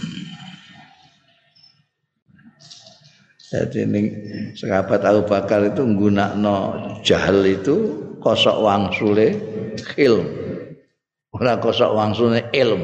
[3.48, 4.02] Jadi ini
[4.60, 6.56] sahabat Abu Bakar itu nggunakno
[7.00, 7.76] jahil itu
[8.20, 9.40] kosok wangsule
[9.96, 10.28] ilm.
[11.32, 12.84] Ora kosok wangsule ilm.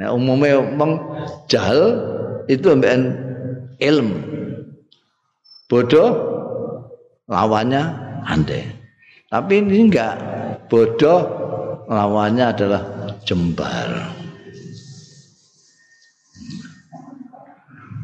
[0.00, 0.92] Nah umumnya wong
[1.44, 1.92] jahil
[2.48, 3.20] itu ambekan
[3.84, 4.16] ilm.
[5.68, 6.08] Bodoh
[7.28, 7.84] lawannya
[8.24, 8.64] andai.
[9.28, 10.14] Tapi ini enggak
[10.72, 11.20] bodoh
[11.84, 12.82] lawannya adalah
[13.28, 14.08] jembar.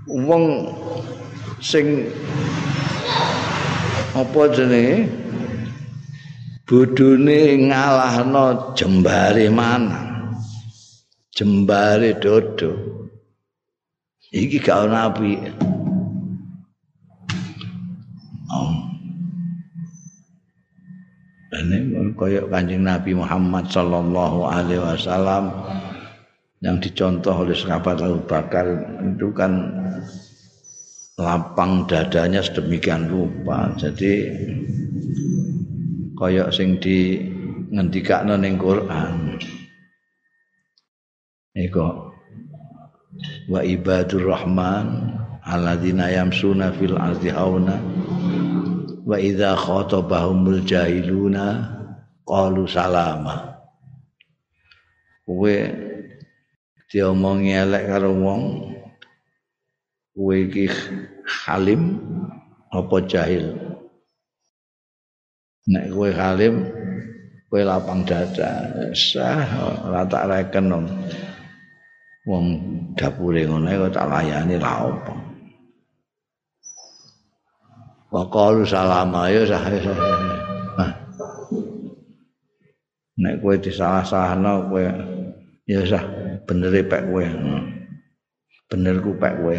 [0.04, 0.44] Wong
[1.60, 2.08] sing
[4.16, 5.08] apa jenenge?
[6.70, 10.10] Bodhone ngalahno jembare mana
[11.34, 13.00] jembare dodo.
[14.30, 15.34] Iki gak ana api
[18.54, 18.72] oh.
[21.50, 25.50] ini kaya kanjeng Nabi Muhammad Sallallahu Alaihi Wasallam
[26.62, 28.70] yang dicontoh oleh sahabat Abu Bakar
[29.02, 29.50] itu kan
[31.20, 33.76] lapang dadanya sedemikian rupa.
[33.76, 34.32] Jadi
[36.16, 37.20] koyok sing di
[37.70, 39.38] ngendikakno ning Quran
[41.54, 42.10] iku
[43.52, 45.14] wa ibadur rahman
[45.44, 47.76] alladzina yamsuna fil ardi hauna
[49.04, 51.76] wa idza khatabahumul jahiluna
[52.24, 53.60] qalu salama.
[55.26, 55.56] Kowe
[56.90, 58.42] diomongi elek karo wong
[60.20, 60.68] kowe iki
[61.24, 61.96] halim
[62.68, 63.56] apa jahil?
[65.64, 66.68] Nek kowe halim
[67.48, 69.48] kowe lapang dada sah
[69.88, 70.68] ora tak reken
[72.28, 72.44] wong
[73.00, 75.14] dapure ngono kok tak layani ra apa.
[78.12, 79.64] Waqalu salam ayo sah
[83.20, 84.84] Nek kowe disalah-salahno kowe
[85.64, 86.04] ya sah
[86.44, 87.24] bener pek kowe.
[88.70, 89.56] Bener ku pek kowe.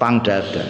[0.00, 0.64] Pang dada.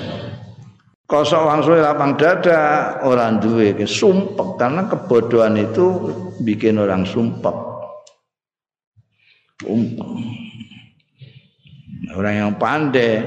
[1.06, 5.86] Kosok langsung lapang dada orang duwe sumpek karena kebodohan itu
[6.42, 7.54] bikin orang sumpek.
[9.62, 10.10] Sumpek.
[12.16, 13.22] Orang yang pandai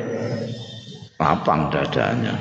[1.20, 2.34] lapang dadanya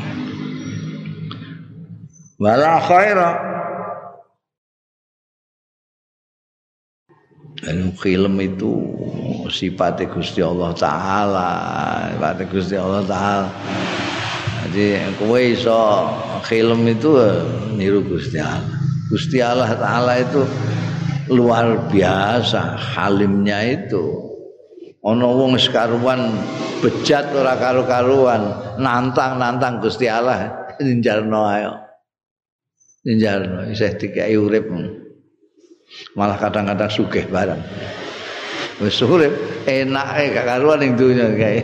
[2.39, 3.31] wala khaira
[7.59, 8.79] dan film itu
[9.51, 11.51] sifatnya Gusti Allah Ta'ala
[12.15, 13.51] sifatnya Gusti Allah Ta'ala.
[14.69, 15.81] Jadi kowe iso
[16.47, 17.19] film itu
[17.75, 18.79] niru Gusti Allah.
[19.11, 20.45] Gusti Allah Ta'ala itu
[21.35, 24.29] luar biasa halimnya itu.
[25.03, 26.31] Ana wong sekaruan
[26.85, 31.73] bejat ora karu-karuan nantang-nantang Gusti Allah ninjarno ayo.
[33.09, 34.69] Ninjarno isih dikai urip
[36.17, 37.63] malah kadang-kadang sugih barang
[38.79, 39.35] wis urip
[39.67, 41.61] enake gak karuan ning donya kae.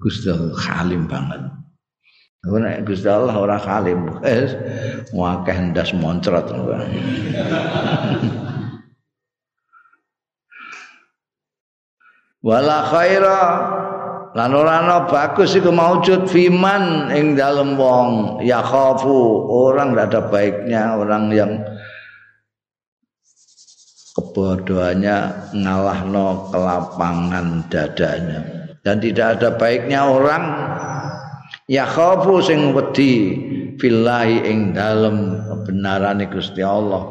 [0.00, 1.40] Gusti Allah halim banget.
[2.44, 4.52] Nek Gusti Allah ora halim, wis
[5.16, 6.52] wakeh ndas moncrot.
[12.44, 13.40] wala khaira.
[14.34, 18.42] Lan ora ana bagus iku maujud fiman ing dalem wong.
[18.42, 21.62] Ya khafu orang tidak ada baiknya orang yang
[24.14, 28.40] kebodohannya ngalahno kelapangan dadanya.
[28.86, 30.44] Dan tidak ada baiknya orang
[31.66, 33.12] ya khafu sing wedi
[33.80, 37.02] fillahi ing dalem kebenaran Gusti Allah.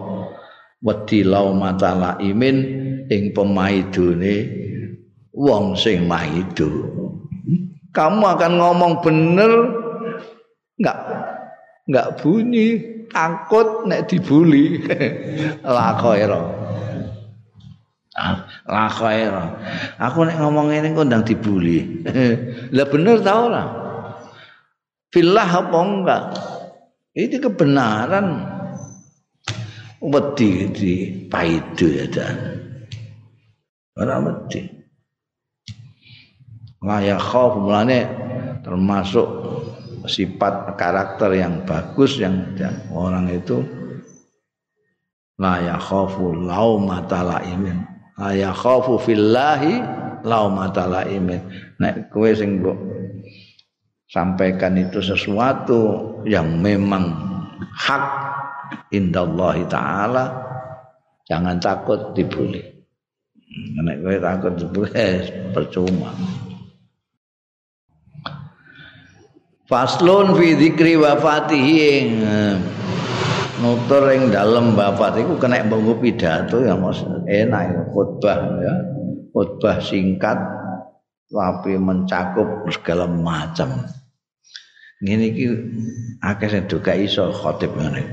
[0.83, 2.57] Wedi laumata imin
[3.07, 4.35] ing pemaidune
[5.31, 6.67] wong sing maido.
[7.93, 9.51] Kamu akan ngomong bener
[10.81, 10.97] enggak
[11.87, 12.67] enggak bunyi
[13.13, 14.81] takut nek dibuli
[15.61, 16.62] la khaira
[18.69, 19.45] la khaira
[19.97, 22.05] aku nek ngomong ini kok ndang dibuli
[22.75, 23.63] lah bener ta ora?
[25.13, 26.23] Fillah apa enggak?
[27.13, 28.27] Ini kebenaran.
[30.01, 30.93] Wedi di
[31.29, 32.37] paido ya dan.
[33.93, 34.65] Ora wedi.
[36.81, 37.61] Layak khauf.
[37.61, 38.09] Mulane
[38.65, 39.27] termasuk
[40.09, 42.57] sifat karakter yang bagus yang
[42.89, 43.61] orang itu
[45.37, 49.81] layak khaufu laumata laimin layak khaufu fillahi
[50.23, 51.41] laumata laimin
[51.81, 52.77] nek kowe sing mbok
[54.13, 55.81] sampaikan itu sesuatu
[56.29, 57.09] yang memang
[57.73, 58.05] hak
[58.93, 60.43] indallahi taala
[61.25, 62.61] jangan takut dibully.
[63.81, 66.13] Nek kowe takut dibully eh, percuma.
[69.65, 71.81] Faslun fi dzikri wafatihi
[72.21, 72.55] eh,
[73.63, 78.75] nutur ing dalem wafat iku kena mbok pidato ya Mas enak ya khotbah ya.
[79.31, 80.35] Khotbah singkat
[81.31, 83.87] tapi mencakup segala macam.
[84.99, 85.45] Ngene iki
[86.21, 86.67] akeh sing
[87.01, 88.03] iso khotib ngene.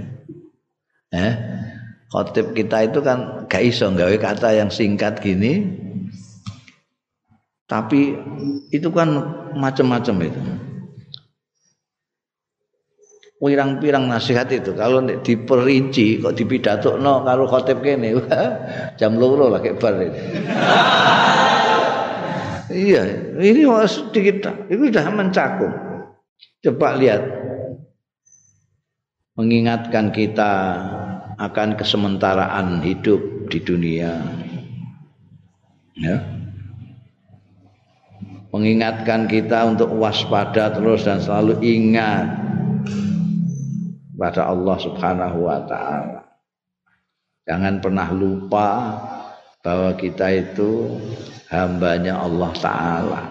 [1.10, 1.32] Eh?
[2.10, 5.66] Khotib kita itu kan gak iso gawe kata yang singkat gini.
[7.70, 8.18] Tapi
[8.74, 9.14] itu kan
[9.54, 10.42] macam-macam itu.
[13.40, 14.76] Pirang-pirang nasihat itu.
[14.76, 18.20] Kalau diperinci kok dipidato no kalau khotib kene?
[19.00, 20.20] Jam loro lah kayak bar ini.
[22.84, 23.02] iya
[23.40, 25.72] ini sedikit itu sudah mencakup.
[26.60, 27.24] Coba lihat.
[29.40, 30.52] Mengingatkan kita
[31.40, 34.20] akan kesementaraan hidup di dunia.
[35.96, 36.20] Ya.
[38.52, 42.49] Mengingatkan kita untuk waspada terus dan selalu ingat
[44.20, 46.20] pada Allah Subhanahu wa taala.
[47.48, 48.68] Jangan pernah lupa
[49.64, 51.00] bahwa kita itu
[51.48, 53.22] hambanya Allah taala.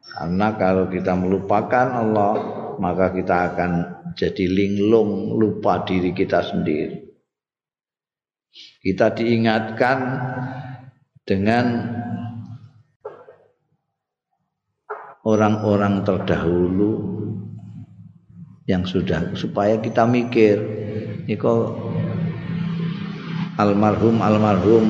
[0.00, 2.34] Karena kalau kita melupakan Allah,
[2.80, 3.72] maka kita akan
[4.16, 6.96] jadi linglung lupa diri kita sendiri.
[8.80, 9.98] Kita diingatkan
[11.22, 11.66] dengan
[15.22, 16.92] orang-orang terdahulu
[18.70, 20.62] yang sudah supaya kita mikir
[21.26, 21.74] niko
[23.58, 24.86] almarhum almarhum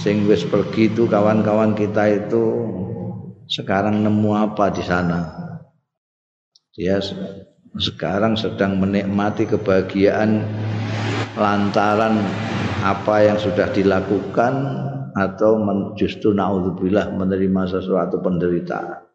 [0.00, 2.64] sing wis pergi itu kawan-kawan kita itu
[3.52, 5.28] sekarang nemu apa di sana
[6.72, 6.96] dia
[7.76, 10.40] sekarang sedang menikmati kebahagiaan
[11.36, 12.24] lantaran
[12.80, 14.80] apa yang sudah dilakukan
[15.14, 15.60] atau
[15.98, 19.09] justru naudzubillah menerima sesuatu penderitaan.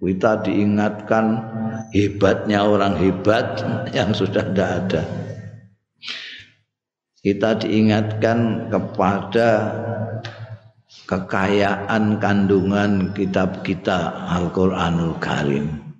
[0.00, 1.24] Kita diingatkan
[1.92, 3.60] hebatnya orang hebat
[3.96, 5.02] yang sudah tidak ada.
[7.20, 9.48] Kita diingatkan kepada
[11.04, 14.08] kekayaan kandungan kitab kita
[14.40, 15.90] Al-Qur'anul Karim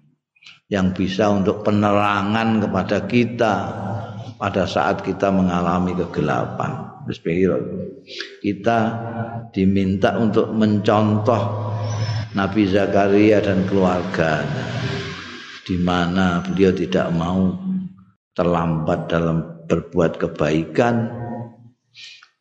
[0.72, 3.54] yang bisa untuk penerangan kepada kita
[4.40, 6.88] pada saat kita mengalami kegelapan.
[8.40, 8.78] Kita
[9.52, 11.42] diminta untuk mencontoh
[12.30, 14.66] Nabi Zakaria dan keluarganya
[15.66, 17.54] di mana beliau tidak mau
[18.34, 21.10] terlambat dalam berbuat kebaikan.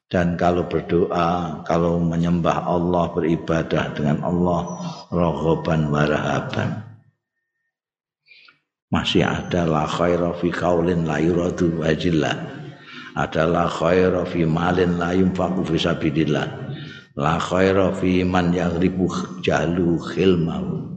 [0.10, 4.82] Dan kalau berdoa kalau menyembah Allah beribadah dengan Allah
[5.14, 6.90] rohoban warahaban
[8.90, 12.34] masih ada la khaira fi qaulin la yuradu wajillah
[13.14, 16.69] ada la khaira fi malin la yunfaqu fi sabilillah
[17.20, 19.12] la khaira fi man yaghribu
[19.44, 20.88] jalu khilmau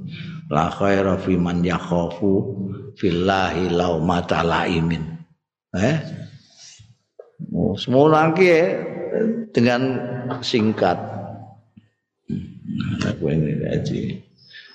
[0.46, 2.54] la khaira fi man yakhafu
[2.94, 5.02] fillahi law mata laimin.
[5.74, 5.96] Eh?
[7.74, 8.62] Semua lagi ya,
[9.50, 9.98] dengan
[10.44, 10.94] singkat.
[12.72, 13.96] Nah, aku ini aja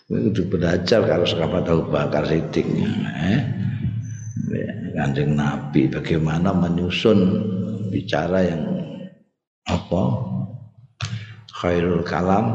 [0.07, 2.87] itu belajar kalau sahabat tahu bakar sidiknya
[3.27, 3.41] eh?
[4.95, 7.19] Kanjeng Nabi bagaimana menyusun
[7.91, 8.63] bicara yang
[9.67, 10.03] apa
[11.57, 12.53] khairul kalam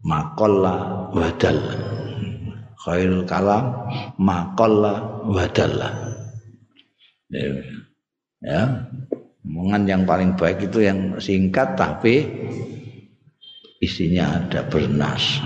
[0.00, 1.58] makolla wadal.
[2.80, 3.64] Khairul kalam
[4.16, 5.90] makolla wadalla
[7.30, 7.44] ya,
[8.40, 8.62] ya.
[9.46, 12.26] Omongan yang paling baik itu yang singkat tapi
[13.78, 15.38] isinya ada bernas.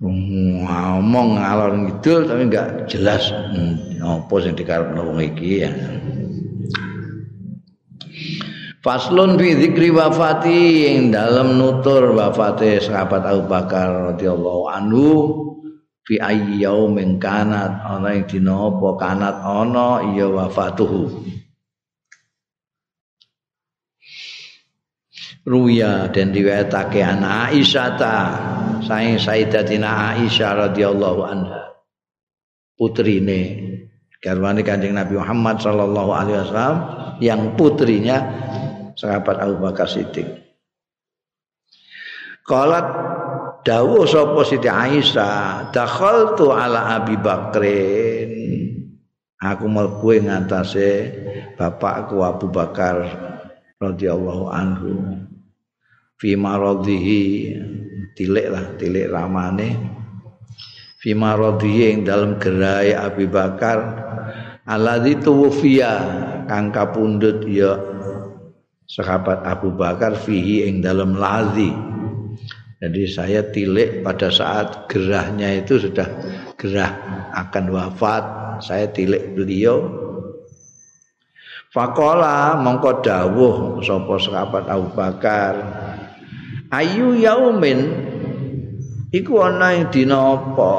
[0.00, 3.28] Ngomong ngalor ngidul tapi enggak jelas.
[3.28, 5.70] Hmm, apa sing dikarepno wong iki ya
[8.78, 15.06] Faslun fi dzikri wafati yang dalam nutur wafate sahabat Abu Bakar radhiyallahu anhu
[16.06, 21.10] fi ayyi yaumin kanat ana ing dina apa kanat ana iya wafatuhu.
[25.48, 28.16] Ruya dan riwayatake anak Aisyah ta
[28.84, 31.72] saing Sayyidatina Aisyah radhiyallahu anha
[32.78, 33.40] putrine
[34.22, 36.78] garwane Kanjeng Nabi Muhammad sallallahu alaihi wasallam
[37.18, 38.47] yang putrinya
[38.98, 40.26] sahabat Abu Bakar Siddiq.
[42.42, 42.86] Qalat
[43.62, 48.32] dawuh sapa Siti Aisyah, dakhaltu ala Abi Bakrin.
[49.38, 50.90] Aku mlebu ing ngatasé
[51.54, 53.06] bapakku Abu Bakar
[53.78, 55.22] radhiyallahu anhu.
[56.18, 57.54] Fi maradhihi
[58.18, 59.78] tilik lah, tilik ramane.
[60.98, 63.78] Fi maradhihi ing dalem gerai Abi Bakar
[64.66, 65.92] alladzi tuwfiya
[66.50, 67.87] kang kapundhut ya
[68.88, 71.68] sahabat Abu Bakar fihi ing dalam lazi.
[72.78, 76.08] Jadi saya tilik pada saat gerahnya itu sudah
[76.56, 76.92] gerah
[77.36, 78.24] akan wafat.
[78.64, 80.08] Saya tilik beliau.
[81.68, 85.54] Fakola mongko dawuh sapa sahabat Abu Bakar.
[86.72, 87.92] Ayu yaumin
[89.12, 90.74] iku ana ing dina apa?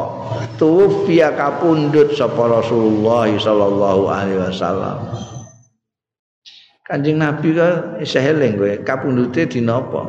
[0.58, 5.29] Tuwfiya kapundhut sapa Rasulullah sallallahu alaihi wasallam.
[6.90, 10.02] Kanjeng Nabi ka isih eling kowe kapundhute dina apa?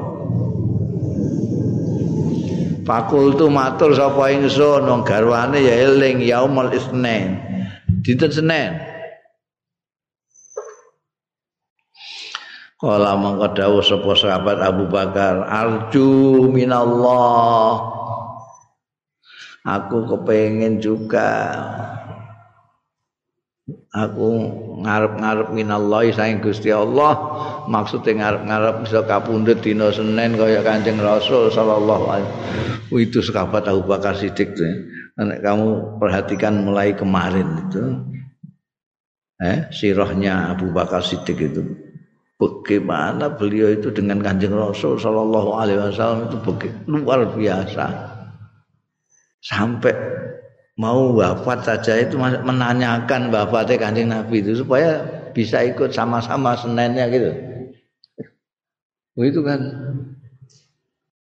[2.89, 7.37] Fakultu matur sapa ingsun wong garwane ya eling yaumul isnin.
[8.01, 8.73] Dinten Senin.
[12.81, 17.77] Kala mangko dawuh sapa sahabat Abu Bakar, arju minallah.
[19.69, 21.53] Aku kepengen juga
[23.93, 24.29] aku
[24.81, 27.13] ngarep-ngarep minallahi saing Gusti Allah.
[27.69, 34.19] Maksudnya ngarep-ngarep bisa kapundhut dina Senin kaya Kanjeng Rasul sallallahu alaihi itu sahabat Abu Bakar
[34.19, 34.59] Siddiq
[35.21, 37.83] Nek kamu perhatikan mulai kemarin itu
[39.39, 41.63] eh sirahnya Abu Bakar Siddiq itu
[42.41, 46.37] bagaimana beliau itu dengan Kanjeng Rasul sallallahu alaihi wasallam itu
[46.89, 47.87] luar biasa.
[49.41, 49.93] Sampai
[50.81, 55.05] mau wafat saja itu menanyakan wafatnya kanjeng Nabi itu supaya
[55.37, 57.31] bisa ikut sama-sama senennya gitu.
[59.21, 59.61] Itu kan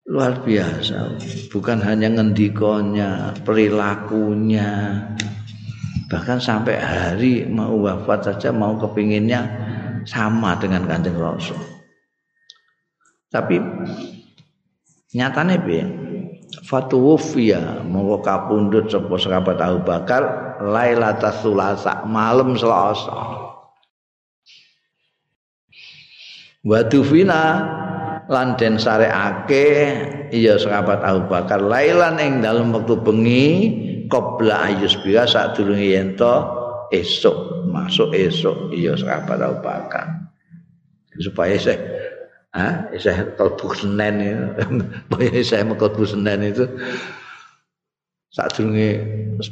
[0.04, 1.16] luar biasa.
[1.48, 5.00] Bukan hanya ngendikonya, perilakunya.
[6.12, 9.40] Bahkan sampai hari mau wafat saja mau kepinginnya
[10.04, 11.58] sama dengan kanjeng Rasul.
[13.32, 13.58] Tapi
[15.16, 15.80] nyatanya bi
[16.66, 20.22] fatuwfiya monggo kapundhut sapa sahabat Abu Bakar
[20.62, 23.46] lailatul sulasa malam Selasa.
[26.66, 27.42] Wa tufina
[28.26, 29.66] lan den sareake
[30.34, 33.46] iya sahabat Abu Bakar lailan ing dalem wektu bengi
[34.10, 36.18] qabla ayus biya sadurunge yen
[36.90, 40.26] esuk masuk esuk iya sahabat Abu Bakar.
[41.16, 41.80] Supaya saya
[42.56, 44.16] ah saya kalbu senen
[44.56, 46.64] supaya saya kalbu senen itu.
[48.32, 48.56] Saat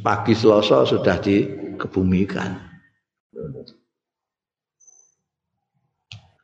[0.00, 2.56] pagi selasa sudah dikebumikan.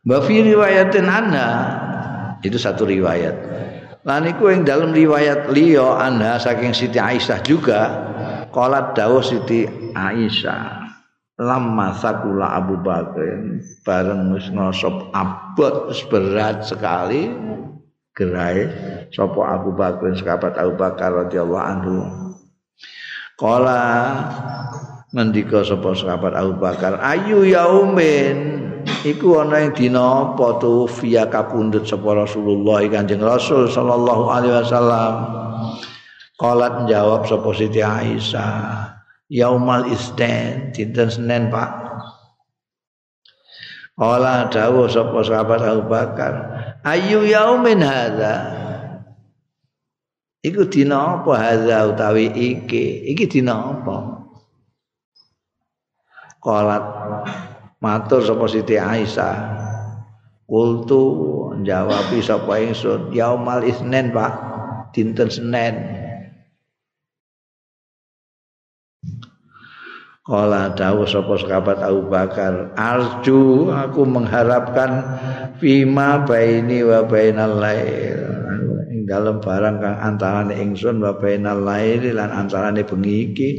[0.04, 1.08] Wa fi riwayatin
[2.40, 3.36] itu satu riwayat.
[4.08, 7.80] Lan iku ing dalam riwayat liya anha saking Siti Aisyah juga
[8.48, 10.79] qalat dawuh Siti Aisyah
[11.40, 13.40] lamma sakula Abu Bakar
[13.88, 17.32] bareng wis ngosop abot berat sekali.
[18.12, 18.68] Gerai
[19.14, 21.98] sapa Abu Bakar sahabat Abu Bakar radhiyallahu anhu.
[23.40, 23.80] Kala
[25.16, 28.68] ngendika sapa sahabat Abu Bakar ayu yaumin?
[29.00, 35.14] Iku ana ing dina apa tu via kapundhut sapa Rasulullah Kanjeng Rasul sallallahu alaihi wasallam.
[36.36, 38.99] Qalat jawab sapa Siti Aisyah,
[39.30, 41.70] yaumal istin, dinten Senin, Pak.
[43.94, 46.34] Qala dawuh sapa sahabat Abu Bakar,
[46.82, 48.58] ayu yaumin hadza?
[50.40, 53.12] Iku dina apa hadza utawi iki?
[53.12, 54.24] Iki dina apa?
[56.40, 56.84] Qalat
[57.84, 59.36] matur sapa Siti Aisyah
[60.48, 61.04] kultu
[61.60, 64.32] jawab sapa ingsun yaumal isnen Pak
[64.96, 65.99] dinten Senin
[70.30, 75.02] Kala dawuh sapa sahabat Abu Bakar, arju aku mengharapkan
[75.58, 78.30] fima baini wa bainal lail.
[78.94, 83.50] Ing dalem barang kang antarane ingsun wa bainal lail lan antarane bengi iki,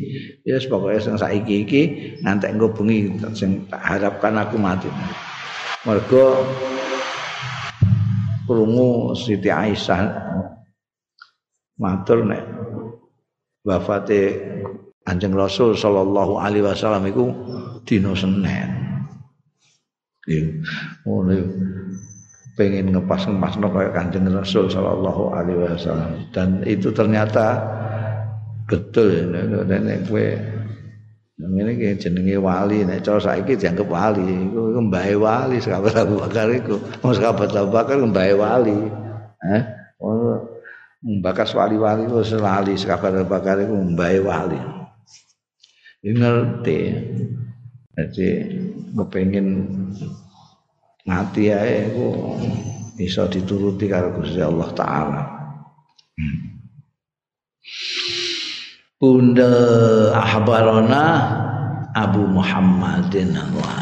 [0.47, 1.81] ya yes, pokoke sing saiki iki
[2.23, 4.87] ngantek engko bengi sing tak harapkan aku mati.
[5.83, 6.39] Mergo
[8.47, 10.07] krungu Siti Aisyah
[11.75, 12.47] matur nek
[13.67, 14.39] wafate
[15.11, 17.35] Kanjeng Rasul sallallahu alaihi wasallam iku
[17.83, 18.71] dina Senin.
[21.03, 21.35] Ngono
[22.55, 26.31] pengen ngepas-ngepasno kaya Kanjeng Rasul sallallahu alaihi wasallam.
[26.31, 27.59] Dan itu ternyata
[28.71, 29.35] betul
[29.67, 30.27] nek kowe
[31.43, 32.87] ngene iki jenenge wali.
[32.87, 36.79] Nek cara saiki dianggap wali iku mbahe wali sahabat Abu Bakar iku.
[37.03, 38.79] Wong sahabat Abu Bakar mbahe wali.
[39.43, 39.63] Eh
[41.19, 44.79] bakas wali-wali wis lali sahabat Abu Bakar iku mbahe wali
[46.05, 46.79] ngerti.
[47.91, 48.27] Jadi
[48.97, 49.47] kepengin
[51.05, 51.89] mati ae
[52.97, 55.23] bisa dituruti karo Gusti Allah taala.
[56.17, 56.39] Hmm.
[59.01, 59.53] Bunda
[60.13, 61.03] ahbarona
[61.97, 63.81] Abu Muhammadin Allah